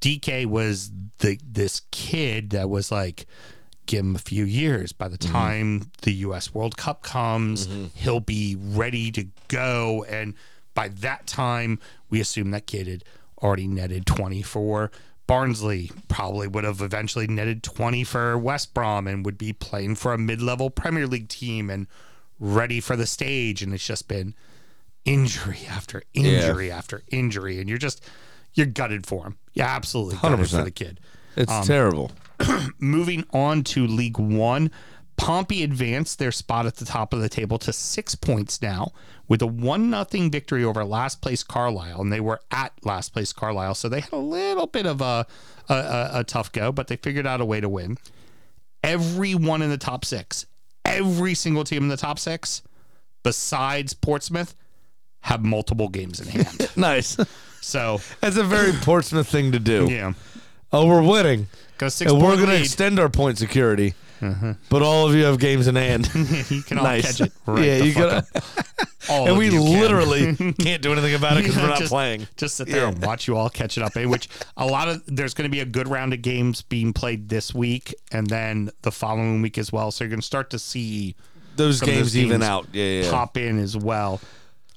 Dike 0.00 0.46
was 0.46 0.90
the 1.18 1.38
this 1.44 1.82
kid 1.90 2.50
that 2.50 2.70
was 2.70 2.90
like, 2.92 3.26
give 3.88 4.04
him 4.04 4.14
a 4.14 4.20
few 4.20 4.44
years. 4.44 4.92
By 4.92 5.08
the 5.08 5.18
mm-hmm. 5.18 5.32
time 5.32 5.90
the 6.02 6.12
U.S. 6.12 6.54
World 6.54 6.76
Cup 6.76 7.02
comes, 7.02 7.66
mm-hmm. 7.66 7.86
he'll 7.94 8.20
be 8.20 8.56
ready 8.56 9.10
to 9.12 9.26
go. 9.48 10.04
And 10.08 10.34
by 10.74 10.88
that 10.88 11.26
time, 11.26 11.80
we 12.08 12.20
assume 12.20 12.52
that 12.52 12.66
kid 12.66 12.86
had 12.86 13.04
already 13.42 13.66
netted 13.66 14.06
20 14.06 14.42
for 14.42 14.92
Barnsley. 15.26 15.90
Probably 16.06 16.46
would 16.46 16.64
have 16.64 16.80
eventually 16.80 17.26
netted 17.26 17.64
20 17.64 18.04
for 18.04 18.38
West 18.38 18.74
Brom 18.74 19.08
and 19.08 19.24
would 19.24 19.38
be 19.38 19.52
playing 19.52 19.96
for 19.96 20.12
a 20.12 20.18
mid-level 20.18 20.70
Premier 20.70 21.06
League 21.06 21.28
team 21.28 21.68
and 21.68 21.88
ready 22.38 22.80
for 22.80 22.94
the 22.94 23.06
stage. 23.06 23.62
And 23.62 23.74
it's 23.74 23.86
just 23.86 24.06
been 24.06 24.34
injury 25.04 25.60
after 25.68 26.02
injury 26.12 26.70
after 26.70 27.02
injury, 27.08 27.58
and 27.58 27.68
you're 27.68 27.78
just 27.78 28.04
you're 28.54 28.66
gutted 28.66 29.06
for 29.06 29.24
him. 29.24 29.38
Yeah, 29.54 29.66
absolutely 29.66 30.16
gutted 30.20 30.48
for 30.50 30.56
100%. 30.56 30.64
the 30.64 30.70
kid. 30.70 31.00
It's 31.36 31.52
um, 31.52 31.64
terrible. 31.64 32.10
Moving 32.78 33.24
on 33.32 33.64
to 33.64 33.86
League 33.86 34.18
One, 34.18 34.70
Pompey 35.16 35.62
advanced 35.64 36.18
their 36.18 36.30
spot 36.30 36.66
at 36.66 36.76
the 36.76 36.84
top 36.84 37.12
of 37.12 37.20
the 37.20 37.28
table 37.28 37.58
to 37.58 37.72
six 37.72 38.14
points 38.14 38.62
now 38.62 38.92
with 39.26 39.42
a 39.42 39.46
one 39.46 39.90
nothing 39.90 40.30
victory 40.30 40.62
over 40.64 40.84
last 40.84 41.20
place 41.20 41.42
Carlisle, 41.42 42.00
and 42.00 42.12
they 42.12 42.20
were 42.20 42.40
at 42.50 42.72
last 42.84 43.12
place 43.12 43.32
Carlisle, 43.32 43.74
so 43.74 43.88
they 43.88 44.00
had 44.00 44.12
a 44.12 44.16
little 44.16 44.66
bit 44.66 44.86
of 44.86 45.00
a 45.00 45.26
a, 45.68 45.74
a, 45.74 46.10
a 46.20 46.24
tough 46.24 46.52
go, 46.52 46.70
but 46.72 46.86
they 46.86 46.96
figured 46.96 47.26
out 47.26 47.40
a 47.40 47.44
way 47.44 47.60
to 47.60 47.68
win. 47.68 47.98
Everyone 48.84 49.60
in 49.60 49.70
the 49.70 49.76
top 49.78 50.04
six, 50.04 50.46
every 50.84 51.34
single 51.34 51.64
team 51.64 51.82
in 51.82 51.88
the 51.88 51.96
top 51.96 52.18
six, 52.18 52.62
besides 53.22 53.92
Portsmouth, 53.92 54.54
have 55.22 55.44
multiple 55.44 55.88
games 55.88 56.20
in 56.20 56.28
hand. 56.28 56.70
Nice. 56.76 57.16
So 57.60 58.00
That's 58.20 58.36
a 58.36 58.44
very 58.44 58.72
Portsmouth 58.72 59.26
thing 59.28 59.50
to 59.52 59.58
do. 59.58 59.88
yeah, 59.90 60.12
Oh, 60.72 60.86
we're 60.86 61.02
winning. 61.02 61.48
Go 61.78 61.88
six 61.88 62.10
and 62.12 62.20
we're 62.20 62.36
going 62.36 62.48
to 62.48 62.60
extend 62.60 62.98
our 62.98 63.08
point 63.08 63.38
security. 63.38 63.94
But 64.20 64.82
all 64.82 65.08
of 65.08 65.14
you 65.14 65.24
have 65.24 65.38
games 65.38 65.68
in 65.68 65.76
hand. 65.76 66.10
you 66.50 66.62
can 66.62 66.78
all 66.78 66.84
nice. 66.84 67.18
catch 67.18 67.28
it. 67.28 67.32
Right 67.46 67.64
yeah, 67.64 67.78
the 67.78 67.86
you 67.86 67.94
gotta, 67.94 68.26
and 69.10 69.38
we 69.38 69.48
can. 69.48 69.60
literally 69.62 70.34
can't 70.60 70.82
do 70.82 70.92
anything 70.92 71.14
about 71.14 71.36
it 71.36 71.44
because 71.44 71.56
we're 71.56 71.68
not 71.68 71.78
just, 71.78 71.90
playing. 71.90 72.26
Just 72.36 72.56
sit 72.56 72.66
there 72.68 72.86
and 72.86 73.00
watch 73.04 73.28
you 73.28 73.36
all 73.36 73.48
catch 73.48 73.78
it 73.78 73.84
up. 73.84 73.96
eh, 73.96 74.06
Which 74.06 74.28
a 74.56 74.66
lot 74.66 74.88
of 74.88 75.02
there's 75.06 75.34
going 75.34 75.48
to 75.48 75.52
be 75.52 75.60
a 75.60 75.64
good 75.64 75.86
round 75.86 76.12
of 76.12 76.22
games 76.22 76.62
being 76.62 76.92
played 76.92 77.28
this 77.28 77.54
week, 77.54 77.94
and 78.10 78.26
then 78.26 78.70
the 78.82 78.90
following 78.90 79.40
week 79.40 79.56
as 79.56 79.72
well. 79.72 79.92
So 79.92 80.02
you're 80.04 80.10
going 80.10 80.20
to 80.20 80.26
start 80.26 80.50
to 80.50 80.58
see 80.58 81.14
Those 81.54 81.78
some 81.78 81.88
of 81.88 81.94
games 81.94 82.16
even 82.18 82.42
out. 82.42 82.66
Yeah, 82.72 82.84
yeah. 82.84 83.04
yeah. 83.04 83.10
pop 83.12 83.36
in 83.36 83.60
as 83.60 83.76
well. 83.76 84.20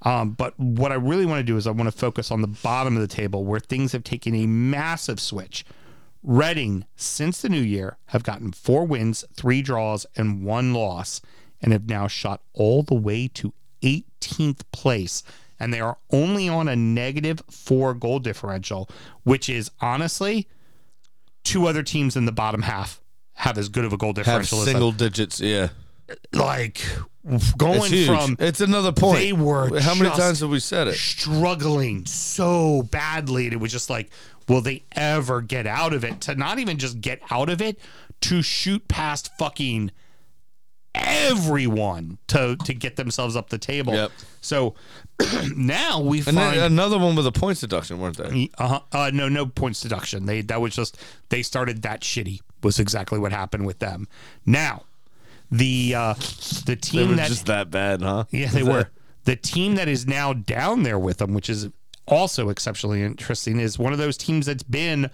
Um, 0.03 0.31
but 0.31 0.59
what 0.59 0.91
I 0.91 0.95
really 0.95 1.25
want 1.25 1.39
to 1.39 1.43
do 1.43 1.57
is 1.57 1.65
I 1.67 1.71
want 1.71 1.91
to 1.91 1.97
focus 1.97 2.31
on 2.31 2.41
the 2.41 2.47
bottom 2.47 2.95
of 2.95 3.01
the 3.01 3.07
table 3.07 3.43
where 3.43 3.59
things 3.59 3.91
have 3.91 4.03
taken 4.03 4.33
a 4.35 4.45
massive 4.45 5.19
switch. 5.19 5.65
Reading, 6.23 6.85
since 6.95 7.41
the 7.41 7.49
new 7.49 7.61
year, 7.61 7.97
have 8.07 8.23
gotten 8.23 8.51
four 8.51 8.85
wins, 8.85 9.25
three 9.33 9.61
draws, 9.61 10.05
and 10.15 10.43
one 10.43 10.73
loss, 10.73 11.21
and 11.61 11.73
have 11.73 11.87
now 11.89 12.07
shot 12.07 12.41
all 12.53 12.83
the 12.83 12.93
way 12.95 13.27
to 13.29 13.53
18th 13.81 14.61
place. 14.71 15.23
And 15.59 15.73
they 15.73 15.79
are 15.79 15.97
only 16.11 16.47
on 16.49 16.67
a 16.67 16.75
negative 16.75 17.41
four 17.49 17.93
goal 17.93 18.19
differential, 18.19 18.89
which 19.23 19.49
is 19.49 19.71
honestly 19.79 20.47
two 21.43 21.67
other 21.67 21.83
teams 21.83 22.15
in 22.15 22.25
the 22.25 22.31
bottom 22.31 22.63
half 22.63 23.01
have 23.33 23.57
as 23.57 23.69
good 23.69 23.85
of 23.85 23.93
a 23.93 23.97
goal 23.97 24.09
Have 24.09 24.17
differential 24.17 24.59
as 24.59 24.65
single 24.65 24.91
digits. 24.91 25.39
Yeah. 25.39 25.69
Like 26.33 26.81
going 27.57 27.91
huge. 27.91 28.07
from 28.07 28.35
it's 28.39 28.59
another 28.61 28.91
point. 28.91 29.19
they 29.19 29.33
were 29.33 29.79
How 29.79 29.95
many 29.95 30.09
times 30.09 30.41
have 30.41 30.49
we 30.49 30.59
said 30.59 30.87
it? 30.87 30.95
struggling 30.95 32.05
so 32.05 32.83
badly. 32.83 33.45
And 33.45 33.53
it 33.53 33.59
was 33.59 33.71
just 33.71 33.89
like, 33.89 34.09
will 34.51 34.61
they 34.61 34.83
ever 34.95 35.41
get 35.41 35.65
out 35.65 35.93
of 35.93 36.03
it? 36.03 36.19
To 36.21 36.35
not 36.35 36.59
even 36.59 36.77
just 36.77 36.99
get 37.01 37.21
out 37.31 37.49
of 37.49 37.61
it, 37.61 37.79
to 38.21 38.41
shoot 38.41 38.87
past 38.87 39.31
fucking 39.37 39.91
everyone 40.93 42.17
to 42.27 42.57
to 42.65 42.73
get 42.73 42.95
themselves 42.97 43.35
up 43.35 43.49
the 43.49 43.57
table. 43.57 43.93
Yep. 43.93 44.11
So 44.41 44.75
now 45.55 46.01
we 46.01 46.17
And 46.19 46.25
find 46.25 46.37
then 46.37 46.71
another 46.71 46.97
one 46.97 47.15
with 47.15 47.25
a 47.27 47.31
points 47.31 47.61
deduction, 47.61 47.99
weren't 47.99 48.17
they? 48.17 48.49
uh, 48.57 48.79
uh, 48.91 49.11
no, 49.13 49.29
no 49.29 49.45
points 49.45 49.81
deduction. 49.81 50.25
They 50.25 50.41
that 50.41 50.59
was 50.61 50.75
just 50.75 50.97
they 51.29 51.41
started 51.43 51.83
that 51.83 52.01
shitty. 52.01 52.39
Was 52.63 52.79
exactly 52.79 53.17
what 53.17 53.31
happened 53.31 53.65
with 53.65 53.79
them. 53.79 54.07
Now, 54.45 54.83
the 55.49 55.95
uh, 55.95 56.13
the 56.13 56.61
They 56.67 56.75
team 56.75 57.09
were 57.09 57.15
that 57.15 57.29
just 57.29 57.47
that 57.47 57.71
bad, 57.71 58.01
huh? 58.01 58.25
yeah 58.29 58.49
they 58.49 58.61
were 58.73 58.89
the 59.23 59.35
team 59.35 59.75
that 59.75 59.87
is 59.87 60.05
now 60.05 60.33
down 60.33 60.83
there 60.83 60.99
with 60.99 61.17
them, 61.17 61.33
which 61.33 61.49
is 61.49 61.69
also 62.07 62.49
exceptionally 62.49 63.03
interesting, 63.03 63.59
is 63.59 63.77
one 63.79 63.93
of 63.93 63.99
those 63.99 64.17
teams 64.17 64.45
that's 64.45 64.63
been 64.63 65.09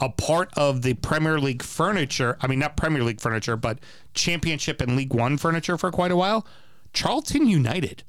a 0.00 0.08
part 0.08 0.50
of 0.56 0.82
the 0.82 0.94
Premier 0.94 1.40
League 1.40 1.62
furniture. 1.62 2.36
I 2.40 2.46
mean, 2.46 2.58
not 2.60 2.76
Premier 2.76 3.02
League 3.02 3.20
furniture, 3.20 3.56
but 3.56 3.78
Championship 4.14 4.80
and 4.80 4.96
League 4.96 5.12
One 5.12 5.36
furniture 5.38 5.76
for 5.76 5.90
quite 5.90 6.10
a 6.12 6.16
while. 6.16 6.46
Charlton 6.92 7.48
United. 7.48 8.04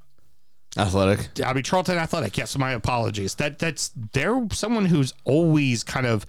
Athletic. 0.77 1.43
I 1.43 1.53
mean 1.53 1.63
Charlton 1.63 1.97
Athletic. 1.97 2.37
Yes, 2.37 2.55
my 2.57 2.71
apologies. 2.71 3.35
That 3.35 3.57
that's 3.57 3.91
they're 4.13 4.47
someone 4.51 4.85
who's 4.85 5.13
always 5.25 5.83
kind 5.83 6.05
of 6.05 6.27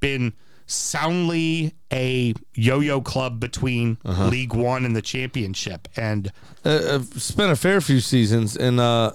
been 0.00 0.32
soundly 0.66 1.74
a 1.92 2.34
yo-yo 2.54 3.00
club 3.00 3.38
between 3.40 3.96
League 4.04 4.52
One 4.52 4.84
and 4.84 4.94
the 4.96 5.00
Championship, 5.02 5.88
and 5.96 6.30
Uh, 6.64 6.96
I've 6.96 7.22
spent 7.22 7.52
a 7.52 7.56
fair 7.56 7.80
few 7.80 8.00
seasons 8.00 8.56
in 8.56 8.80
uh 8.80 9.12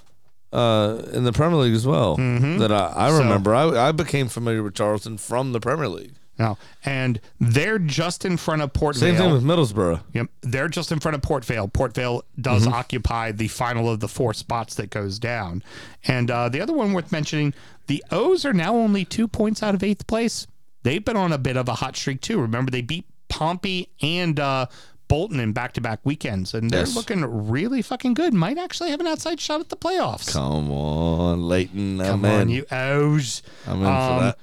uh 0.54 1.02
in 1.14 1.24
the 1.24 1.32
Premier 1.34 1.58
League 1.58 1.74
as 1.74 1.86
well. 1.88 2.16
That 2.16 2.72
I, 2.72 2.94
I 2.96 3.10
So- 3.10 3.20
remember. 3.20 3.54
I 3.56 3.90
I 3.90 3.92
became 3.92 4.28
familiar 4.30 4.62
with 4.64 4.76
Charlton 4.76 5.18
from 5.18 5.52
the 5.54 5.60
Premier 5.60 5.88
League. 5.90 6.14
now 6.40 6.58
and 6.84 7.20
they're 7.40 7.78
just 7.80 8.26
in 8.26 8.38
front 8.38 8.62
of 8.64 8.74
Port 8.74 8.96
Same 8.96 9.16
Vale. 9.16 9.24
thing 9.26 9.34
with 9.34 9.44
Middlesbrough. 9.44 10.02
Yep, 10.14 10.28
they're 10.42 10.68
just 10.68 10.92
in 10.92 11.00
front 11.00 11.14
of 11.16 11.22
Port 11.22 11.46
Vale. 11.46 11.68
Port 11.68 11.94
Vale 11.94 12.24
does 12.42 12.64
Mm-hmm. 12.64 12.74
occupy 12.74 13.32
the 13.32 13.48
final 13.50 13.90
of 13.90 14.00
the 14.00 14.08
four 14.08 14.34
spots 14.34 14.74
that 14.76 14.90
goes 14.90 15.20
down. 15.20 15.64
And 16.08 16.32
uh, 16.32 16.50
the 16.50 16.60
other 16.62 16.74
one 16.74 16.94
worth 16.94 17.12
mentioning, 17.12 17.54
the 17.88 18.04
O's 18.12 18.46
are 18.46 18.54
now 18.54 18.76
only 18.76 19.06
two 19.06 19.28
points 19.28 19.62
out 19.62 19.76
of 19.76 19.84
eighth 19.84 20.08
place. 20.08 20.48
They've 20.84 21.04
been 21.06 21.18
on 21.18 21.32
a 21.32 21.38
bit 21.38 21.56
of 21.56 21.70
a 21.70 21.76
hot 21.76 21.96
streak 21.96 22.20
too. 22.22 22.42
Remember, 22.42 22.72
they 22.72 22.82
beat 22.82 23.06
Pompey 23.30 23.90
and 24.02 24.40
uh, 24.40 24.66
Bolton 25.08 25.40
in 25.40 25.52
back-to-back 25.54 26.00
weekends, 26.04 26.54
and 26.54 26.72
they're 26.72 26.82
Yes. 26.82 26.96
looking 26.96 27.22
really 27.50 27.82
fucking 27.82 28.14
good. 28.16 28.34
Might 28.34 28.58
actually 28.58 28.90
have 28.92 29.00
an 29.00 29.08
outside 29.08 29.40
shot 29.40 29.60
at 29.60 29.70
the 29.70 29.78
playoffs. 29.78 30.32
Come 30.32 30.72
on, 30.72 31.48
Leyton. 31.48 32.00
I'm 32.02 32.08
Come 32.08 32.26
in. 32.26 32.42
on, 32.42 32.50
you 32.50 32.66
O's. 32.72 33.42
I'm 33.68 33.82
in 33.82 33.86
Um, 33.88 33.94
for 34.20 34.24
that. 34.26 34.38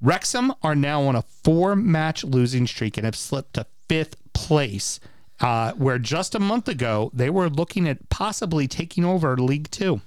Wrexham 0.00 0.52
are 0.62 0.74
now 0.74 1.02
on 1.02 1.14
a 1.16 1.22
four 1.44 1.76
match 1.76 2.24
losing 2.24 2.66
streak 2.66 2.96
and 2.96 3.04
have 3.04 3.14
slipped 3.16 3.54
to 3.54 3.66
fifth 3.88 4.16
place, 4.32 4.98
uh, 5.40 5.72
where 5.72 5.98
just 5.98 6.34
a 6.34 6.40
month 6.40 6.66
ago 6.68 7.10
they 7.14 7.30
were 7.30 7.48
looking 7.48 7.88
at 7.88 8.08
possibly 8.08 8.66
taking 8.66 9.04
over 9.04 9.36
League 9.36 9.70
Two. 9.70 10.00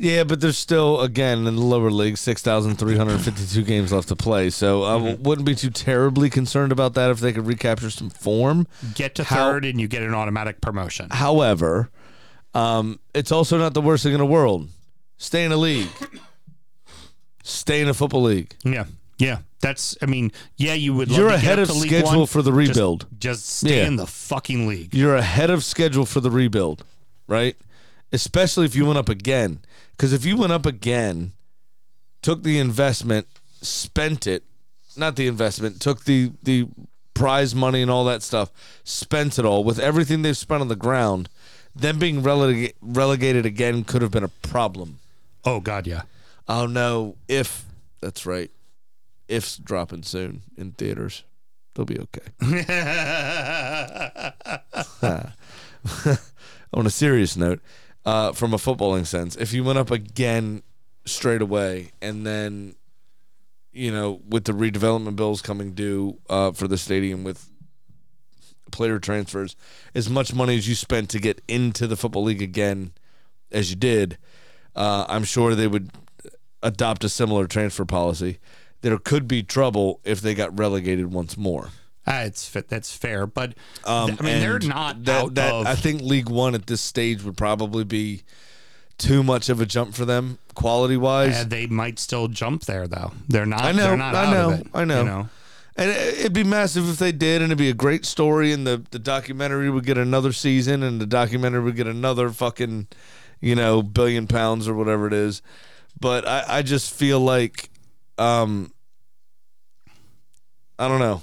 Yeah, 0.00 0.22
but 0.22 0.40
there's 0.40 0.56
still 0.56 1.00
again 1.00 1.38
in 1.46 1.56
the 1.56 1.60
lower 1.60 1.90
league, 1.90 2.18
six 2.18 2.40
thousand 2.40 2.76
three 2.76 2.96
hundred 2.96 3.18
fifty-two 3.20 3.64
games 3.64 3.92
left 3.92 4.06
to 4.08 4.16
play. 4.16 4.48
So 4.50 4.84
I 4.84 4.90
Mm-hmm. 4.98 5.22
wouldn't 5.24 5.44
be 5.46 5.56
too 5.56 5.70
terribly 5.70 6.30
concerned 6.30 6.70
about 6.70 6.94
that 6.94 7.10
if 7.10 7.18
they 7.18 7.32
could 7.32 7.46
recapture 7.46 7.90
some 7.90 8.08
form. 8.08 8.68
Get 8.94 9.16
to 9.16 9.24
How- 9.24 9.50
third 9.50 9.64
and 9.64 9.80
you 9.80 9.88
get 9.88 10.02
an 10.02 10.14
automatic 10.14 10.60
promotion. 10.60 11.08
However, 11.10 11.90
um, 12.54 13.00
it's 13.12 13.32
also 13.32 13.58
not 13.58 13.74
the 13.74 13.80
worst 13.82 14.04
thing 14.04 14.12
in 14.12 14.18
the 14.20 14.26
world. 14.26 14.68
Stay 15.16 15.44
in 15.44 15.50
a 15.50 15.56
league. 15.56 15.88
Stay 17.42 17.80
in 17.80 17.88
a 17.88 17.94
football 17.94 18.22
league. 18.22 18.54
Yeah. 18.64 18.84
Yeah, 19.18 19.38
that's. 19.60 19.96
I 20.00 20.06
mean, 20.06 20.30
yeah, 20.56 20.74
you 20.74 20.94
would. 20.94 21.08
Love 21.10 21.18
You're 21.18 21.28
ahead 21.30 21.58
of 21.58 21.68
schedule 21.72 22.18
One. 22.20 22.26
for 22.28 22.40
the 22.40 22.52
Just- 22.52 22.68
rebuild. 22.68 23.06
Just, 23.18 23.46
stay 23.46 23.78
Yeah. 23.78 23.86
in 23.88 23.96
the 23.96 24.06
fucking 24.06 24.68
league. 24.68 24.94
You're 24.94 25.16
ahead 25.16 25.50
of 25.50 25.64
schedule 25.64 26.06
for 26.06 26.20
the 26.20 26.30
rebuild, 26.30 26.84
right? 27.26 27.56
Especially 28.12 28.64
if 28.64 28.76
you 28.76 28.86
went 28.86 28.96
up 28.98 29.08
again. 29.08 29.58
Because 29.98 30.12
if 30.12 30.24
you 30.24 30.36
went 30.36 30.52
up 30.52 30.64
again, 30.64 31.32
took 32.22 32.44
the 32.44 32.60
investment, 32.60 33.26
spent 33.60 34.28
it, 34.28 34.44
not 34.96 35.16
the 35.16 35.26
investment, 35.26 35.80
took 35.80 36.04
the 36.04 36.30
the 36.44 36.68
prize 37.14 37.52
money 37.52 37.82
and 37.82 37.90
all 37.90 38.04
that 38.04 38.22
stuff, 38.22 38.52
spent 38.84 39.40
it 39.40 39.44
all 39.44 39.64
with 39.64 39.80
everything 39.80 40.22
they've 40.22 40.36
spent 40.36 40.60
on 40.60 40.68
the 40.68 40.76
ground, 40.76 41.28
then 41.74 41.98
being 41.98 42.22
relega- 42.22 42.74
relegated 42.80 43.44
again 43.44 43.82
could 43.82 44.00
have 44.00 44.12
been 44.12 44.22
a 44.22 44.28
problem. 44.28 45.00
Oh 45.44 45.58
God, 45.58 45.88
yeah. 45.88 46.02
Oh 46.46 46.66
no, 46.66 47.16
if 47.26 47.64
that's 48.00 48.24
right. 48.24 48.52
If's 49.26 49.56
dropping 49.56 50.04
soon 50.04 50.42
in 50.56 50.70
theaters. 50.72 51.24
They'll 51.74 51.84
be 51.84 51.98
okay. 51.98 52.20
on 56.72 56.86
a 56.86 56.90
serious 56.90 57.36
note, 57.36 57.60
uh, 58.08 58.32
from 58.32 58.54
a 58.54 58.56
footballing 58.56 59.06
sense, 59.06 59.36
if 59.36 59.52
you 59.52 59.62
went 59.62 59.78
up 59.78 59.90
again 59.90 60.62
straight 61.04 61.42
away 61.42 61.92
and 62.00 62.26
then, 62.26 62.74
you 63.70 63.92
know, 63.92 64.22
with 64.26 64.44
the 64.44 64.52
redevelopment 64.52 65.14
bills 65.14 65.42
coming 65.42 65.74
due 65.74 66.18
uh, 66.30 66.50
for 66.52 66.66
the 66.66 66.78
stadium 66.78 67.22
with 67.22 67.50
player 68.72 68.98
transfers, 68.98 69.56
as 69.94 70.08
much 70.08 70.32
money 70.32 70.56
as 70.56 70.66
you 70.66 70.74
spent 70.74 71.10
to 71.10 71.18
get 71.18 71.42
into 71.48 71.86
the 71.86 71.96
football 71.96 72.24
league 72.24 72.40
again 72.40 72.92
as 73.52 73.68
you 73.68 73.76
did, 73.76 74.16
uh, 74.74 75.04
I'm 75.06 75.24
sure 75.24 75.54
they 75.54 75.68
would 75.68 75.90
adopt 76.62 77.04
a 77.04 77.10
similar 77.10 77.46
transfer 77.46 77.84
policy. 77.84 78.38
There 78.80 78.96
could 78.96 79.28
be 79.28 79.42
trouble 79.42 80.00
if 80.02 80.22
they 80.22 80.34
got 80.34 80.58
relegated 80.58 81.12
once 81.12 81.36
more. 81.36 81.72
Ah, 82.10 82.22
it's. 82.22 82.48
That's 82.50 82.94
fair, 82.94 83.26
but 83.26 83.54
Um, 83.84 84.16
I 84.18 84.22
mean, 84.22 84.40
they're 84.40 84.58
not 84.60 85.04
that. 85.04 85.34
that 85.34 85.52
of. 85.52 85.66
I 85.66 85.74
think 85.74 86.00
League 86.00 86.28
One 86.30 86.54
at 86.54 86.66
this 86.66 86.80
stage 86.80 87.22
would 87.22 87.36
probably 87.36 87.84
be 87.84 88.22
too 88.96 89.22
much 89.22 89.48
of 89.48 89.60
a 89.60 89.66
jump 89.66 89.94
for 89.94 90.04
them, 90.04 90.38
quality 90.54 90.96
wise. 90.96 91.36
Uh, 91.36 91.44
they 91.44 91.66
might 91.66 91.98
still 91.98 92.26
jump 92.28 92.64
there, 92.64 92.88
though. 92.88 93.12
They're 93.28 93.46
not. 93.46 93.60
I 93.62 93.72
know, 93.72 93.82
They're 93.88 93.96
not 93.96 94.14
I 94.14 94.32
know, 94.32 94.50
it, 94.50 94.66
I 94.74 94.84
know. 94.84 94.98
You 95.00 95.04
know. 95.04 95.28
And 95.76 95.90
it- 95.90 96.18
it'd 96.20 96.32
be 96.32 96.42
massive 96.44 96.88
if 96.88 96.98
they 96.98 97.12
did, 97.12 97.42
and 97.42 97.52
it'd 97.52 97.58
be 97.58 97.68
a 97.70 97.74
great 97.74 98.04
story, 98.04 98.52
and 98.52 98.66
the, 98.66 98.82
the 98.90 98.98
documentary 98.98 99.70
would 99.70 99.84
get 99.86 99.96
another 99.98 100.32
season, 100.32 100.82
and 100.82 101.00
the 101.00 101.06
documentary 101.06 101.62
would 101.62 101.76
get 101.76 101.86
another 101.86 102.30
fucking, 102.30 102.88
you 103.40 103.54
know, 103.54 103.82
billion 103.82 104.26
pounds 104.26 104.66
or 104.66 104.74
whatever 104.74 105.06
it 105.06 105.12
is. 105.12 105.42
But 106.00 106.26
I, 106.26 106.44
I 106.48 106.62
just 106.62 106.92
feel 106.92 107.20
like, 107.20 107.70
um, 108.18 108.72
I 110.78 110.88
don't 110.88 110.98
know. 111.00 111.22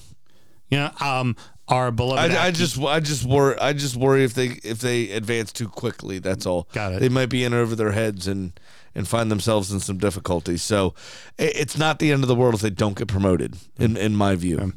You 0.70 0.80
know, 0.80 0.92
um, 1.00 1.36
our 1.68 1.92
beloved. 1.92 2.32
I, 2.32 2.48
I 2.48 2.52
just 2.52 2.80
I 2.80 3.00
just 3.00 3.26
worry 3.26 3.58
I 3.60 3.74
just 3.74 3.96
worry 3.96 4.24
if 4.24 4.34
they 4.34 4.48
if 4.64 4.80
they 4.80 5.10
advance 5.12 5.52
too 5.52 5.68
quickly. 5.68 6.20
That's 6.20 6.46
all. 6.46 6.68
Got 6.74 6.94
it. 6.94 7.00
They 7.00 7.10
might 7.10 7.30
be 7.30 7.44
in 7.44 7.54
over 7.54 7.76
their 7.76 7.92
heads 7.92 8.28
and 8.28 8.60
and 8.94 9.08
find 9.08 9.30
themselves 9.32 9.72
in 9.72 9.80
some 9.80 9.98
difficulties. 9.98 10.64
So 10.64 10.94
it, 11.38 11.56
it's 11.56 11.78
not 11.78 12.00
the 12.00 12.12
end 12.12 12.24
of 12.24 12.28
the 12.28 12.36
world 12.36 12.54
if 12.56 12.62
they 12.62 12.70
don't 12.70 12.98
get 12.98 13.08
promoted. 13.08 13.58
In 13.78 13.98
in 13.98 14.16
my 14.16 14.36
view. 14.36 14.74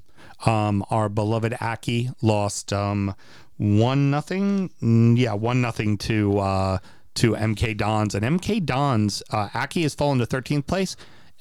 um, 0.46 0.84
our 0.90 1.08
beloved 1.08 1.52
Accy 1.54 2.12
lost 2.22 2.72
um 2.72 3.14
one 3.56 4.10
nothing. 4.10 4.70
Mm, 4.82 5.18
Yeah, 5.18 5.34
one 5.34 5.60
nothing 5.60 5.98
to 5.98 6.38
uh 6.38 6.78
to 7.14 7.32
MK 7.32 7.76
Dons. 7.76 8.14
And 8.14 8.24
MK 8.24 8.64
Dons, 8.64 9.22
uh, 9.30 9.48
Accy 9.48 9.82
has 9.82 9.94
fallen 9.94 10.18
to 10.18 10.26
13th 10.26 10.66
place. 10.68 10.94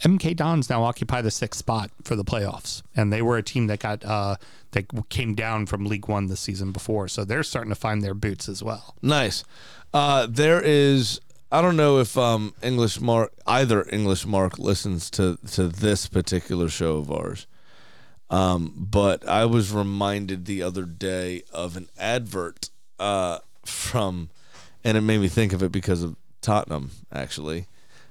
MK 0.03 0.35
Dons 0.35 0.69
now 0.69 0.83
occupy 0.83 1.21
the 1.21 1.31
sixth 1.31 1.59
spot 1.59 1.89
for 2.03 2.15
the 2.15 2.23
playoffs, 2.23 2.83
and 2.95 3.11
they 3.11 3.21
were 3.21 3.37
a 3.37 3.43
team 3.43 3.67
that 3.67 3.79
got 3.79 4.05
uh, 4.05 4.35
that 4.71 4.85
came 5.09 5.33
down 5.33 5.65
from 5.65 5.85
League 5.85 6.07
One 6.07 6.27
the 6.27 6.37
season 6.37 6.71
before, 6.71 7.07
so 7.07 7.25
they're 7.25 7.43
starting 7.43 7.69
to 7.69 7.75
find 7.75 8.03
their 8.03 8.13
boots 8.13 8.47
as 8.47 8.61
well. 8.61 8.95
Nice. 9.01 9.43
Uh, 9.93 10.27
there 10.29 10.61
is. 10.61 11.19
I 11.51 11.61
don't 11.61 11.77
know 11.77 11.97
if 11.97 12.17
um, 12.17 12.53
English 12.61 12.99
Mark 12.99 13.33
either 13.47 13.87
English 13.89 14.25
Mark 14.25 14.59
listens 14.59 15.09
to 15.11 15.37
to 15.53 15.67
this 15.67 16.07
particular 16.07 16.69
show 16.69 16.97
of 16.97 17.11
ours, 17.11 17.47
um, 18.29 18.73
but 18.77 19.27
I 19.27 19.45
was 19.45 19.71
reminded 19.71 20.45
the 20.45 20.61
other 20.61 20.83
day 20.83 21.41
of 21.51 21.75
an 21.75 21.89
advert 21.97 22.69
uh, 22.99 23.39
from, 23.65 24.29
and 24.83 24.95
it 24.95 25.01
made 25.01 25.21
me 25.21 25.27
think 25.27 25.53
of 25.53 25.63
it 25.63 25.71
because 25.71 26.03
of 26.03 26.15
Tottenham. 26.41 26.91
Actually, 27.11 27.65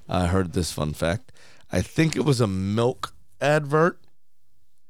I 0.08 0.26
heard 0.26 0.52
this 0.52 0.72
fun 0.72 0.92
fact. 0.94 1.30
I 1.70 1.82
think 1.82 2.16
it 2.16 2.24
was 2.24 2.40
a 2.40 2.46
milk 2.46 3.14
advert 3.40 4.00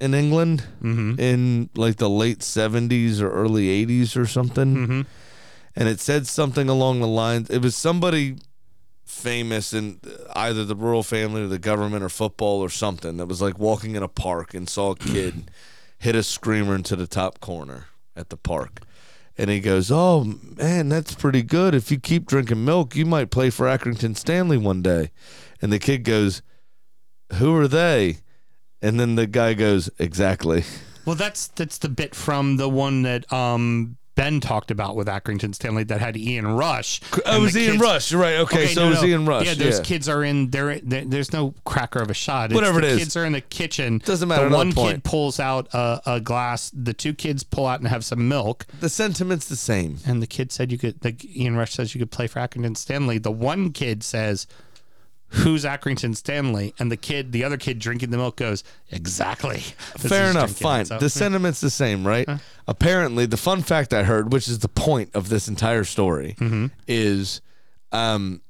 in 0.01 0.15
England 0.15 0.65
mm-hmm. 0.83 1.19
in 1.19 1.71
like 1.75 1.97
the 1.97 2.11
late 2.11 2.43
seventies 2.43 3.21
or 3.21 3.31
early 3.31 3.69
eighties 3.69 4.17
or 4.17 4.27
something. 4.27 4.77
Mm-hmm. 4.77 5.03
And 5.75 5.89
it 5.89 6.01
said 6.01 6.27
something 6.27 6.69
along 6.69 7.01
the 7.01 7.07
lines 7.07 7.51
it 7.51 7.63
was 7.63 7.77
somebody 7.77 8.37
famous 9.05 9.73
in 9.73 10.01
either 10.35 10.65
the 10.65 10.77
royal 10.77 11.03
family 11.03 11.43
or 11.43 11.47
the 11.47 11.59
government 11.59 12.03
or 12.03 12.09
football 12.09 12.61
or 12.61 12.69
something 12.69 13.17
that 13.17 13.27
was 13.27 13.41
like 13.41 13.59
walking 13.59 13.95
in 13.95 14.03
a 14.03 14.09
park 14.09 14.53
and 14.53 14.69
saw 14.69 14.91
a 14.91 14.97
kid 14.97 15.51
hit 15.99 16.15
a 16.15 16.23
screamer 16.23 16.75
into 16.75 16.97
the 16.97 17.07
top 17.07 17.41
corner 17.41 17.87
at 18.15 18.29
the 18.31 18.37
park. 18.37 18.81
And 19.39 19.51
he 19.51 19.61
goes 19.61 19.91
oh 19.91 20.25
man 20.57 20.89
that's 20.89 21.15
pretty 21.15 21.43
good. 21.43 21.75
If 21.75 21.91
you 21.91 21.99
keep 21.99 22.27
drinking 22.27 22.65
milk 22.65 22.95
you 22.95 23.07
might 23.07 23.31
play 23.31 23.49
for 23.49 23.67
accrington 23.67 24.17
stanley 24.17 24.59
one 24.59 24.83
day. 24.83 25.11
And 25.63 25.73
the 25.73 25.79
kid 25.79 26.05
goes 26.05 26.43
who 27.35 27.55
are 27.57 27.69
they 27.69 28.19
and 28.83 28.99
then 29.01 29.15
the 29.17 29.27
guy 29.27 29.55
goes 29.55 29.91
exactly 29.99 30.65
Well, 31.05 31.17
that's 31.17 31.49
that's 31.49 31.79
the 31.79 31.89
bit 31.89 32.15
from 32.15 32.57
the 32.57 32.69
one 32.69 33.03
that 33.03 33.31
um, 33.33 33.97
Ben 34.17 34.41
talked 34.41 34.71
about 34.71 34.97
with 34.97 35.09
Accrington 35.09 35.55
Stanley 35.55 35.85
that 35.85 36.01
had 36.01 36.17
Ian 36.17 36.49
Rush. 36.57 37.01
oh 37.27 37.37
it 37.37 37.41
was 37.41 37.57
ian 37.57 37.73
kids- 37.73 37.83
rush 37.83 38.13
right 38.13 38.37
okay, 38.39 38.67
so 38.69 38.81
no, 38.81 38.87
it 38.87 38.91
was 38.91 39.03
no. 39.03 39.09
ian 39.09 39.27
rush 39.27 39.47
Yeah, 39.47 39.55
those 39.55 39.79
kids 39.81 40.09
are 40.09 40.25
in. 40.25 40.51
There 40.51 40.81
there's 40.83 41.33
no 41.35 41.55
cracker 41.65 42.01
of 42.01 42.11
a 42.11 42.15
shot. 42.15 42.47
It's 42.51 42.55
Whatever 42.55 42.81
the 42.81 42.87
it 42.87 42.93
is. 42.95 42.99
Kids 42.99 43.17
are 43.17 43.25
in 43.27 43.33
the 43.33 43.41
kitchen. 43.43 43.99
Doesn't 44.05 44.27
matter, 44.29 44.49
The 44.49 44.57
one 44.57 44.73
kid 44.73 45.05
pulls 45.05 45.39
out 45.39 45.69
a, 45.75 46.01
a 46.07 46.21
glass. 46.21 46.71
The 46.75 46.95
two 46.95 47.13
kids 47.15 47.43
pull 47.45 47.67
out 47.67 47.81
and 47.81 47.89
have 47.89 48.05
some 48.05 48.27
milk. 48.27 48.67
the 48.81 48.89
sentiment's 48.89 49.49
the 49.49 49.57
same 49.57 49.99
And 50.07 50.23
the 50.23 50.27
kid 50.27 50.51
said 50.51 50.73
you 50.73 50.79
could. 50.79 51.01
The 51.03 51.15
Ian 51.37 51.57
Rush 51.57 51.75
says 51.75 51.95
you 51.95 51.99
could 51.99 52.11
play 52.11 52.27
for 52.27 52.41
Accrington 52.41 52.77
Stanley. 52.77 53.19
The 53.19 53.31
one 53.33 53.71
kid 53.73 54.03
says, 54.03 54.47
"Who's 55.31 55.65
Accrington 55.65 56.17
Stanley?" 56.17 56.75
And 56.79 56.91
the 56.91 56.97
kid, 56.97 57.33
the 57.33 57.45
other 57.45 57.57
kid 57.57 57.79
drinking 57.79 58.11
the 58.11 58.17
milk, 58.17 58.37
goes, 58.37 58.63
"Exactly." 58.91 59.59
Fair 59.99 60.31
enough. 60.31 60.51
Fine. 60.53 60.87
So, 60.87 60.99
the 60.99 61.11
sentiment's 61.11 61.61
the 61.61 61.71
same, 61.71 62.07
right? 62.07 62.29
Apparently, 62.69 63.27
the 63.27 63.37
fun 63.37 63.63
fact 63.63 63.93
I 63.93 64.03
heard, 64.05 64.33
which 64.33 64.49
is 64.49 64.61
the 64.61 64.69
point 64.69 65.11
of 65.15 65.29
this 65.29 65.49
entire 65.49 65.85
story, 65.85 66.37
Mm-hmm. 66.39 66.67
is 66.89 67.41
um, 67.93 68.41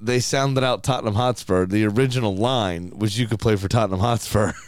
they 0.00 0.20
sounded 0.20 0.62
out 0.64 0.82
Tottenham 0.84 1.14
Hotspur. 1.14 1.66
The 1.66 1.84
original 1.86 2.34
line 2.36 2.92
was 2.96 3.18
you 3.18 3.26
could 3.26 3.38
play 3.38 3.56
for 3.56 3.68
Tottenham 3.68 4.00
Hotspur. 4.00 4.52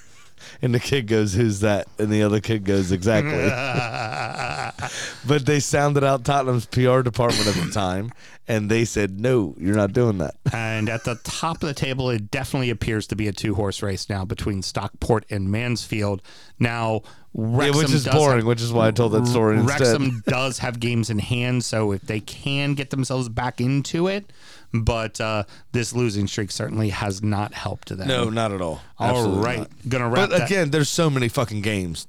And 0.62 0.73
the 0.73 0.78
kid 0.80 1.09
goes, 1.09 1.35
"Who's 1.35 1.61
that?" 1.61 1.88
And 1.99 2.11
the 2.11 2.23
other 2.23 2.38
kid 2.40 2.64
goes, 2.64 2.92
"Exactly." 2.92 3.33
but 5.26 5.45
they 5.47 5.61
sounded 5.61 6.04
out 6.04 6.25
Tottenham's 6.25 6.66
PR 6.66 7.00
department 7.02 7.49
at 7.49 7.54
the 7.54 7.71
time, 7.73 8.12
and 8.49 8.69
they 8.71 8.85
said, 8.85 9.21
"No, 9.21 9.55
you're 9.59 9.76
not 9.76 9.93
doing 9.93 10.19
that." 10.19 10.35
And 10.52 10.88
at 10.88 11.05
the 11.05 11.17
top 11.25 11.57
of 11.62 11.69
the 11.69 11.75
table, 11.75 12.11
it 12.11 12.31
definitely 12.31 12.71
appears 12.71 13.07
to 13.09 13.17
be 13.17 13.28
a 13.28 13.33
two 13.33 13.55
horse 13.55 13.83
race 13.83 14.09
now 14.09 14.25
between 14.25 14.62
Stockport 14.62 15.25
and 15.31 15.50
Mansfield. 15.50 16.23
Now, 16.59 17.02
Wrexham 17.35 17.75
yeah, 17.75 17.83
which 17.83 17.93
is 17.93 18.07
boring. 18.09 18.38
have- 18.38 18.47
which 18.47 18.61
is 18.62 18.73
why 18.73 18.88
I 18.88 18.90
told 18.90 19.12
that 19.12 19.26
story 19.26 19.59
instead. 19.59 19.81
Wrexham 19.81 20.22
does 20.27 20.59
have 20.59 20.81
games 20.81 21.11
in 21.11 21.18
hand, 21.18 21.64
so 21.64 21.92
if 21.92 22.03
they 22.03 22.20
can 22.20 22.75
get 22.75 22.90
themselves 22.90 23.29
back 23.29 23.61
into 23.61 24.09
it, 24.09 24.33
but 24.72 25.20
uh, 25.20 25.44
this 25.72 25.92
losing 25.94 26.27
streak 26.27 26.51
certainly 26.51 26.88
has 26.90 27.22
not 27.22 27.55
helped 27.55 27.96
them. 27.96 28.09
No, 28.09 28.31
not 28.31 28.53
at 28.53 28.61
all. 28.61 28.81
All 28.99 29.11
Absolutely 29.11 29.44
right, 29.44 29.59
not. 29.59 29.70
gonna 29.88 30.09
wrap 30.09 30.31
But 30.31 30.38
that- 30.38 30.46
again, 30.51 30.70
there's 30.70 30.88
so 30.88 31.11
many 31.11 31.29
fucking 31.29 31.61
games. 31.62 32.07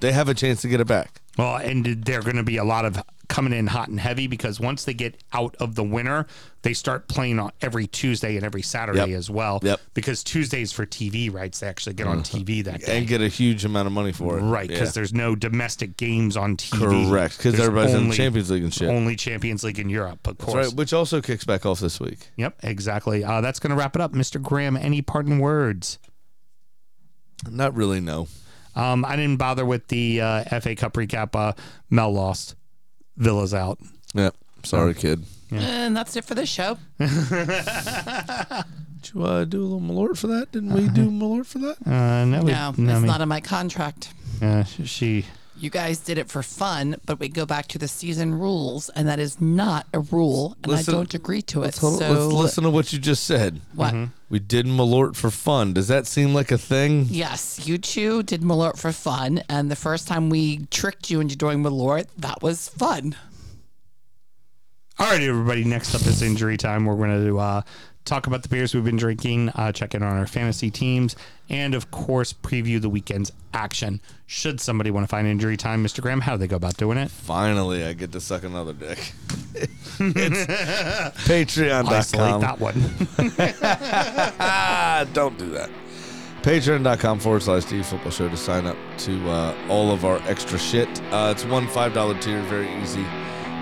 They 0.00 0.12
have 0.12 0.28
a 0.28 0.34
chance 0.34 0.60
to 0.62 0.68
get 0.68 0.80
it 0.80 0.86
back. 0.86 1.20
Well, 1.38 1.56
and 1.56 1.84
they're 2.04 2.22
going 2.22 2.36
to 2.36 2.42
be 2.42 2.56
a 2.56 2.64
lot 2.64 2.84
of 2.84 3.02
coming 3.28 3.52
in 3.52 3.66
hot 3.66 3.88
and 3.88 3.98
heavy 3.98 4.26
because 4.28 4.60
once 4.60 4.84
they 4.84 4.94
get 4.94 5.22
out 5.32 5.56
of 5.56 5.74
the 5.74 5.82
winter, 5.82 6.26
they 6.62 6.72
start 6.72 7.08
playing 7.08 7.38
on 7.40 7.50
every 7.60 7.86
Tuesday 7.86 8.36
and 8.36 8.44
every 8.44 8.62
Saturday 8.62 9.10
Yep. 9.10 9.18
as 9.18 9.28
well. 9.28 9.58
Yep. 9.62 9.80
Because 9.94 10.22
Tuesdays 10.22 10.70
for 10.72 10.86
TV 10.86 11.30
rights, 11.32 11.60
they 11.60 11.66
actually 11.66 11.94
get 11.94 12.06
on 12.06 12.22
TV 12.22 12.62
that 12.64 12.80
day. 12.82 12.96
and 12.98 13.06
get 13.08 13.20
a 13.20 13.28
huge 13.28 13.64
amount 13.64 13.86
of 13.86 13.92
money 13.92 14.12
for 14.12 14.38
it. 14.38 14.42
Right, 14.42 14.68
because 14.68 14.90
Yeah. 14.90 14.92
there's 14.92 15.12
no 15.12 15.34
domestic 15.34 15.96
games 15.96 16.36
on 16.36 16.56
TV. 16.56 17.08
correct 17.08 17.36
because 17.38 17.58
everybody's 17.58 17.92
in 17.94 17.96
only- 18.02 18.10
the 18.10 18.16
Champions 18.16 18.50
League 18.50 18.62
and 18.62 18.72
shit. 18.72 18.88
Only 18.88 19.16
Champions 19.16 19.64
League 19.64 19.78
in 19.80 19.90
Europe, 19.90 20.26
of 20.26 20.38
course. 20.38 20.68
right, 20.68 20.74
which 20.76 20.92
also 20.92 21.20
kicks 21.20 21.44
back 21.44 21.66
off 21.66 21.80
this 21.80 21.98
week. 22.00 22.28
Yep, 22.36 22.60
exactly. 22.62 23.24
Uh, 23.24 23.40
that's 23.40 23.58
going 23.58 23.70
to 23.70 23.76
wrap 23.76 23.96
it 23.96 24.00
up, 24.00 24.12
Mr. 24.12 24.40
Graham. 24.40 24.76
Any 24.76 25.02
parting 25.02 25.38
words? 25.40 25.98
Not 27.50 27.74
really, 27.74 28.00
no. 28.00 28.28
Um, 28.76 29.04
I 29.04 29.16
didn't 29.16 29.38
bother 29.38 29.64
with 29.66 29.88
the 29.88 30.20
uh, 30.20 30.60
FA 30.60 30.76
Cup 30.76 30.92
recap. 30.94 31.34
Uh, 31.34 31.52
Mel 31.90 32.12
lost. 32.12 32.54
Villa's 33.16 33.52
out. 33.54 33.78
Yeah, 34.14 34.30
sorry, 34.62 34.94
kid. 34.94 35.24
And 35.50 35.96
that's 35.96 36.14
it 36.16 36.24
for 36.24 36.34
this 36.34 36.48
show. 36.48 36.78
Did 36.98 37.10
you 39.14 39.22
uh, 39.24 39.44
do 39.44 39.60
a 39.60 39.66
little 39.66 39.80
Malort 39.80 40.18
for 40.18 40.26
that? 40.28 40.50
Didn't 40.52 40.72
we 40.72 40.88
do 40.88 41.10
Malort 41.20 41.46
for 41.46 41.58
that? 41.60 41.76
Uh, 41.86 42.24
no, 42.24 42.42
we- 42.42 42.52
No, 42.52 42.74
no, 42.76 42.92
it's 42.94 43.02
me- 43.02 43.08
not 43.08 43.20
in 43.20 43.28
my 43.28 43.40
contract. 43.40 44.12
uh, 44.42 44.64
she. 44.64 45.24
You 45.58 45.70
guys 45.70 45.98
did 46.00 46.18
it 46.18 46.28
for 46.28 46.42
fun, 46.42 46.96
but 47.06 47.18
we 47.18 47.28
go 47.28 47.46
back 47.46 47.66
to 47.68 47.78
the 47.78 47.88
season 47.88 48.34
rules, 48.38 48.90
and 48.90 49.08
that 49.08 49.18
is 49.18 49.40
not 49.40 49.86
a 49.94 50.00
rule, 50.00 50.54
and 50.62 50.72
Listen- 50.72 50.94
I 50.94 50.96
don't 50.98 51.14
agree 51.14 51.40
to 51.42 51.60
it. 51.60 51.64
Let's, 51.64 51.78
hold- 51.78 51.98
so 51.98 52.10
let's 52.12 52.34
listen 52.34 52.64
to 52.64 52.70
what 52.70 52.92
you 52.92 52.98
just 52.98 53.24
said. 53.24 53.62
what? 53.74 53.94
We 54.28 54.38
did 54.38 54.66
Malort 54.66 55.16
for 55.16 55.30
fun. 55.30 55.72
Does 55.72 55.88
that 55.88 56.06
seem 56.06 56.34
like 56.34 56.50
a 56.50 56.58
thing? 56.58 57.06
Yes, 57.08 57.66
you 57.66 57.78
two 57.78 58.22
did 58.24 58.42
Malort 58.42 58.76
for 58.78 58.92
fun, 58.92 59.42
and 59.48 59.70
the 59.70 59.76
first 59.76 60.06
time 60.06 60.28
we 60.28 60.66
tricked 60.66 61.10
you 61.10 61.20
into 61.20 61.36
doing 61.36 61.62
Malort, 61.62 62.06
that 62.18 62.42
was 62.42 62.68
fun. 62.68 63.16
All 64.98 65.10
right, 65.10 65.20
everybody. 65.22 65.64
Next 65.64 65.94
up 65.94 66.02
is 66.02 66.22
injury 66.22 66.56
time. 66.56 66.84
We're 66.86 66.96
going 66.96 67.26
to 67.26 67.38
uh, 67.38 67.62
talk 68.06 68.26
about 68.26 68.42
the 68.42 68.48
beers 68.48 68.74
we've 68.74 68.84
been 68.84 68.96
drinking, 68.96 69.50
uh, 69.50 69.72
check 69.72 69.94
in 69.94 70.02
on 70.02 70.16
our 70.16 70.26
fantasy 70.26 70.70
teams, 70.70 71.14
and 71.50 71.74
of 71.74 71.90
course, 71.90 72.32
preview 72.32 72.80
the 72.80 72.88
weekend's 72.88 73.30
action. 73.52 74.00
Should 74.26 74.60
somebody 74.60 74.90
want 74.90 75.04
to 75.04 75.08
find 75.08 75.26
injury 75.26 75.56
time, 75.56 75.84
Mr. 75.84 76.00
Graham, 76.00 76.20
how 76.22 76.32
do 76.32 76.38
they 76.38 76.46
go 76.46 76.56
about 76.56 76.76
doing 76.76 76.96
it? 76.98 77.10
Finally, 77.10 77.84
I 77.84 77.92
get 77.92 78.12
to 78.12 78.20
suck 78.20 78.44
another 78.44 78.72
dick. 78.72 79.12
it's 79.54 80.00
Isolate 80.00 81.14
patreon.com. 81.48 82.40
that 82.40 82.60
one. 82.60 82.74
Don't 85.12 85.38
do 85.38 85.50
that. 85.50 85.70
Patreon.com 86.42 87.18
forward 87.18 87.42
slash 87.42 87.64
D 87.64 87.82
Football 87.82 88.12
Show 88.12 88.28
to 88.28 88.36
sign 88.36 88.66
up 88.66 88.76
to 88.98 89.28
uh, 89.28 89.56
all 89.68 89.90
of 89.90 90.04
our 90.04 90.18
extra 90.28 90.58
shit. 90.58 90.88
Uh, 91.12 91.32
it's 91.34 91.44
one 91.44 91.66
$5 91.66 92.20
tier, 92.22 92.40
very 92.42 92.72
easy. 92.80 93.04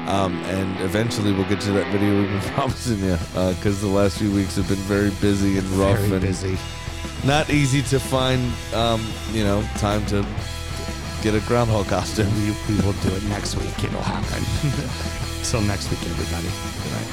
Um, 0.07 0.35
and 0.45 0.79
eventually 0.81 1.33
we'll 1.33 1.49
get 1.49 1.61
to 1.63 1.73
that 1.73 1.91
video 1.91 2.21
we've 2.21 2.29
been 2.31 2.41
promising 2.55 2.99
you 3.01 3.17
because 3.55 3.81
the 3.81 3.89
last 3.89 4.19
few 4.19 4.31
weeks 4.33 4.57
have 4.57 4.69
been 4.69 4.77
very 4.85 5.11
busy 5.21 5.57
and 5.59 5.67
rough 5.71 5.99
Very 5.99 6.13
and 6.13 6.21
busy. 6.21 6.59
not 7.25 7.49
easy 7.49 7.81
to 7.83 7.99
find, 7.99 8.53
um, 8.75 9.01
you 9.33 9.45
know, 9.45 9.63
time 9.79 10.05
to 10.07 10.25
get 11.23 11.35
a 11.35 11.41
groundhog 11.49 11.87
costume. 11.89 12.29
We, 12.37 12.53
we 12.69 12.81
will 12.85 12.93
do 13.01 13.09
it 13.17 13.23
next 13.33 13.57
week. 13.57 13.73
It'll 13.83 14.03
happen. 14.03 14.45
Till 15.45 15.63
next 15.63 15.89
week, 15.91 16.01
everybody. 16.05 16.49
Good 16.53 16.93
night. 16.93 17.11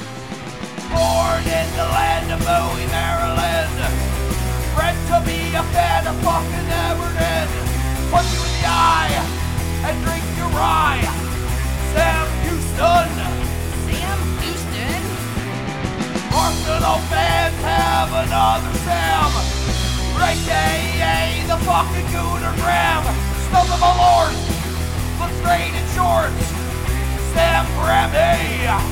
Born 0.92 1.42
in 1.48 1.68
the 1.80 1.88
land 1.96 2.28
of 2.28 2.40
Bowie, 2.44 2.84
Maryland. 2.92 3.72
Bred 4.76 4.96
to 5.08 5.16
be 5.24 5.40
a 5.56 5.64
fan 5.72 6.06
of 6.06 6.16
fucking 6.20 6.68
Everton. 6.92 7.48
Punch 8.12 8.28
you 8.36 8.40
in 8.44 8.52
the 8.60 8.68
eye 8.68 9.16
and 9.88 9.96
drink 10.04 10.24
your 10.36 10.48
rye. 10.52 11.00
Sam 11.94 12.26
Houston. 12.44 13.10
Sam 13.86 14.18
Houston. 14.42 15.02
Arsenal 16.34 16.98
fans 17.12 17.56
have 17.62 18.12
another 18.12 18.78
Sam. 18.78 19.62
AKA 20.32 21.44
the 21.46 21.56
fucking 21.58 22.06
Gooner 22.06 22.54
Graham. 22.62 23.04
Snub 23.48 23.68
of 23.68 23.80
my 23.80 23.92
lord. 23.98 24.32
Look 25.20 25.30
straight 25.40 25.74
in 25.74 25.86
shorts. 25.94 26.46
Sam 27.34 27.66
Grammy. 27.76 28.91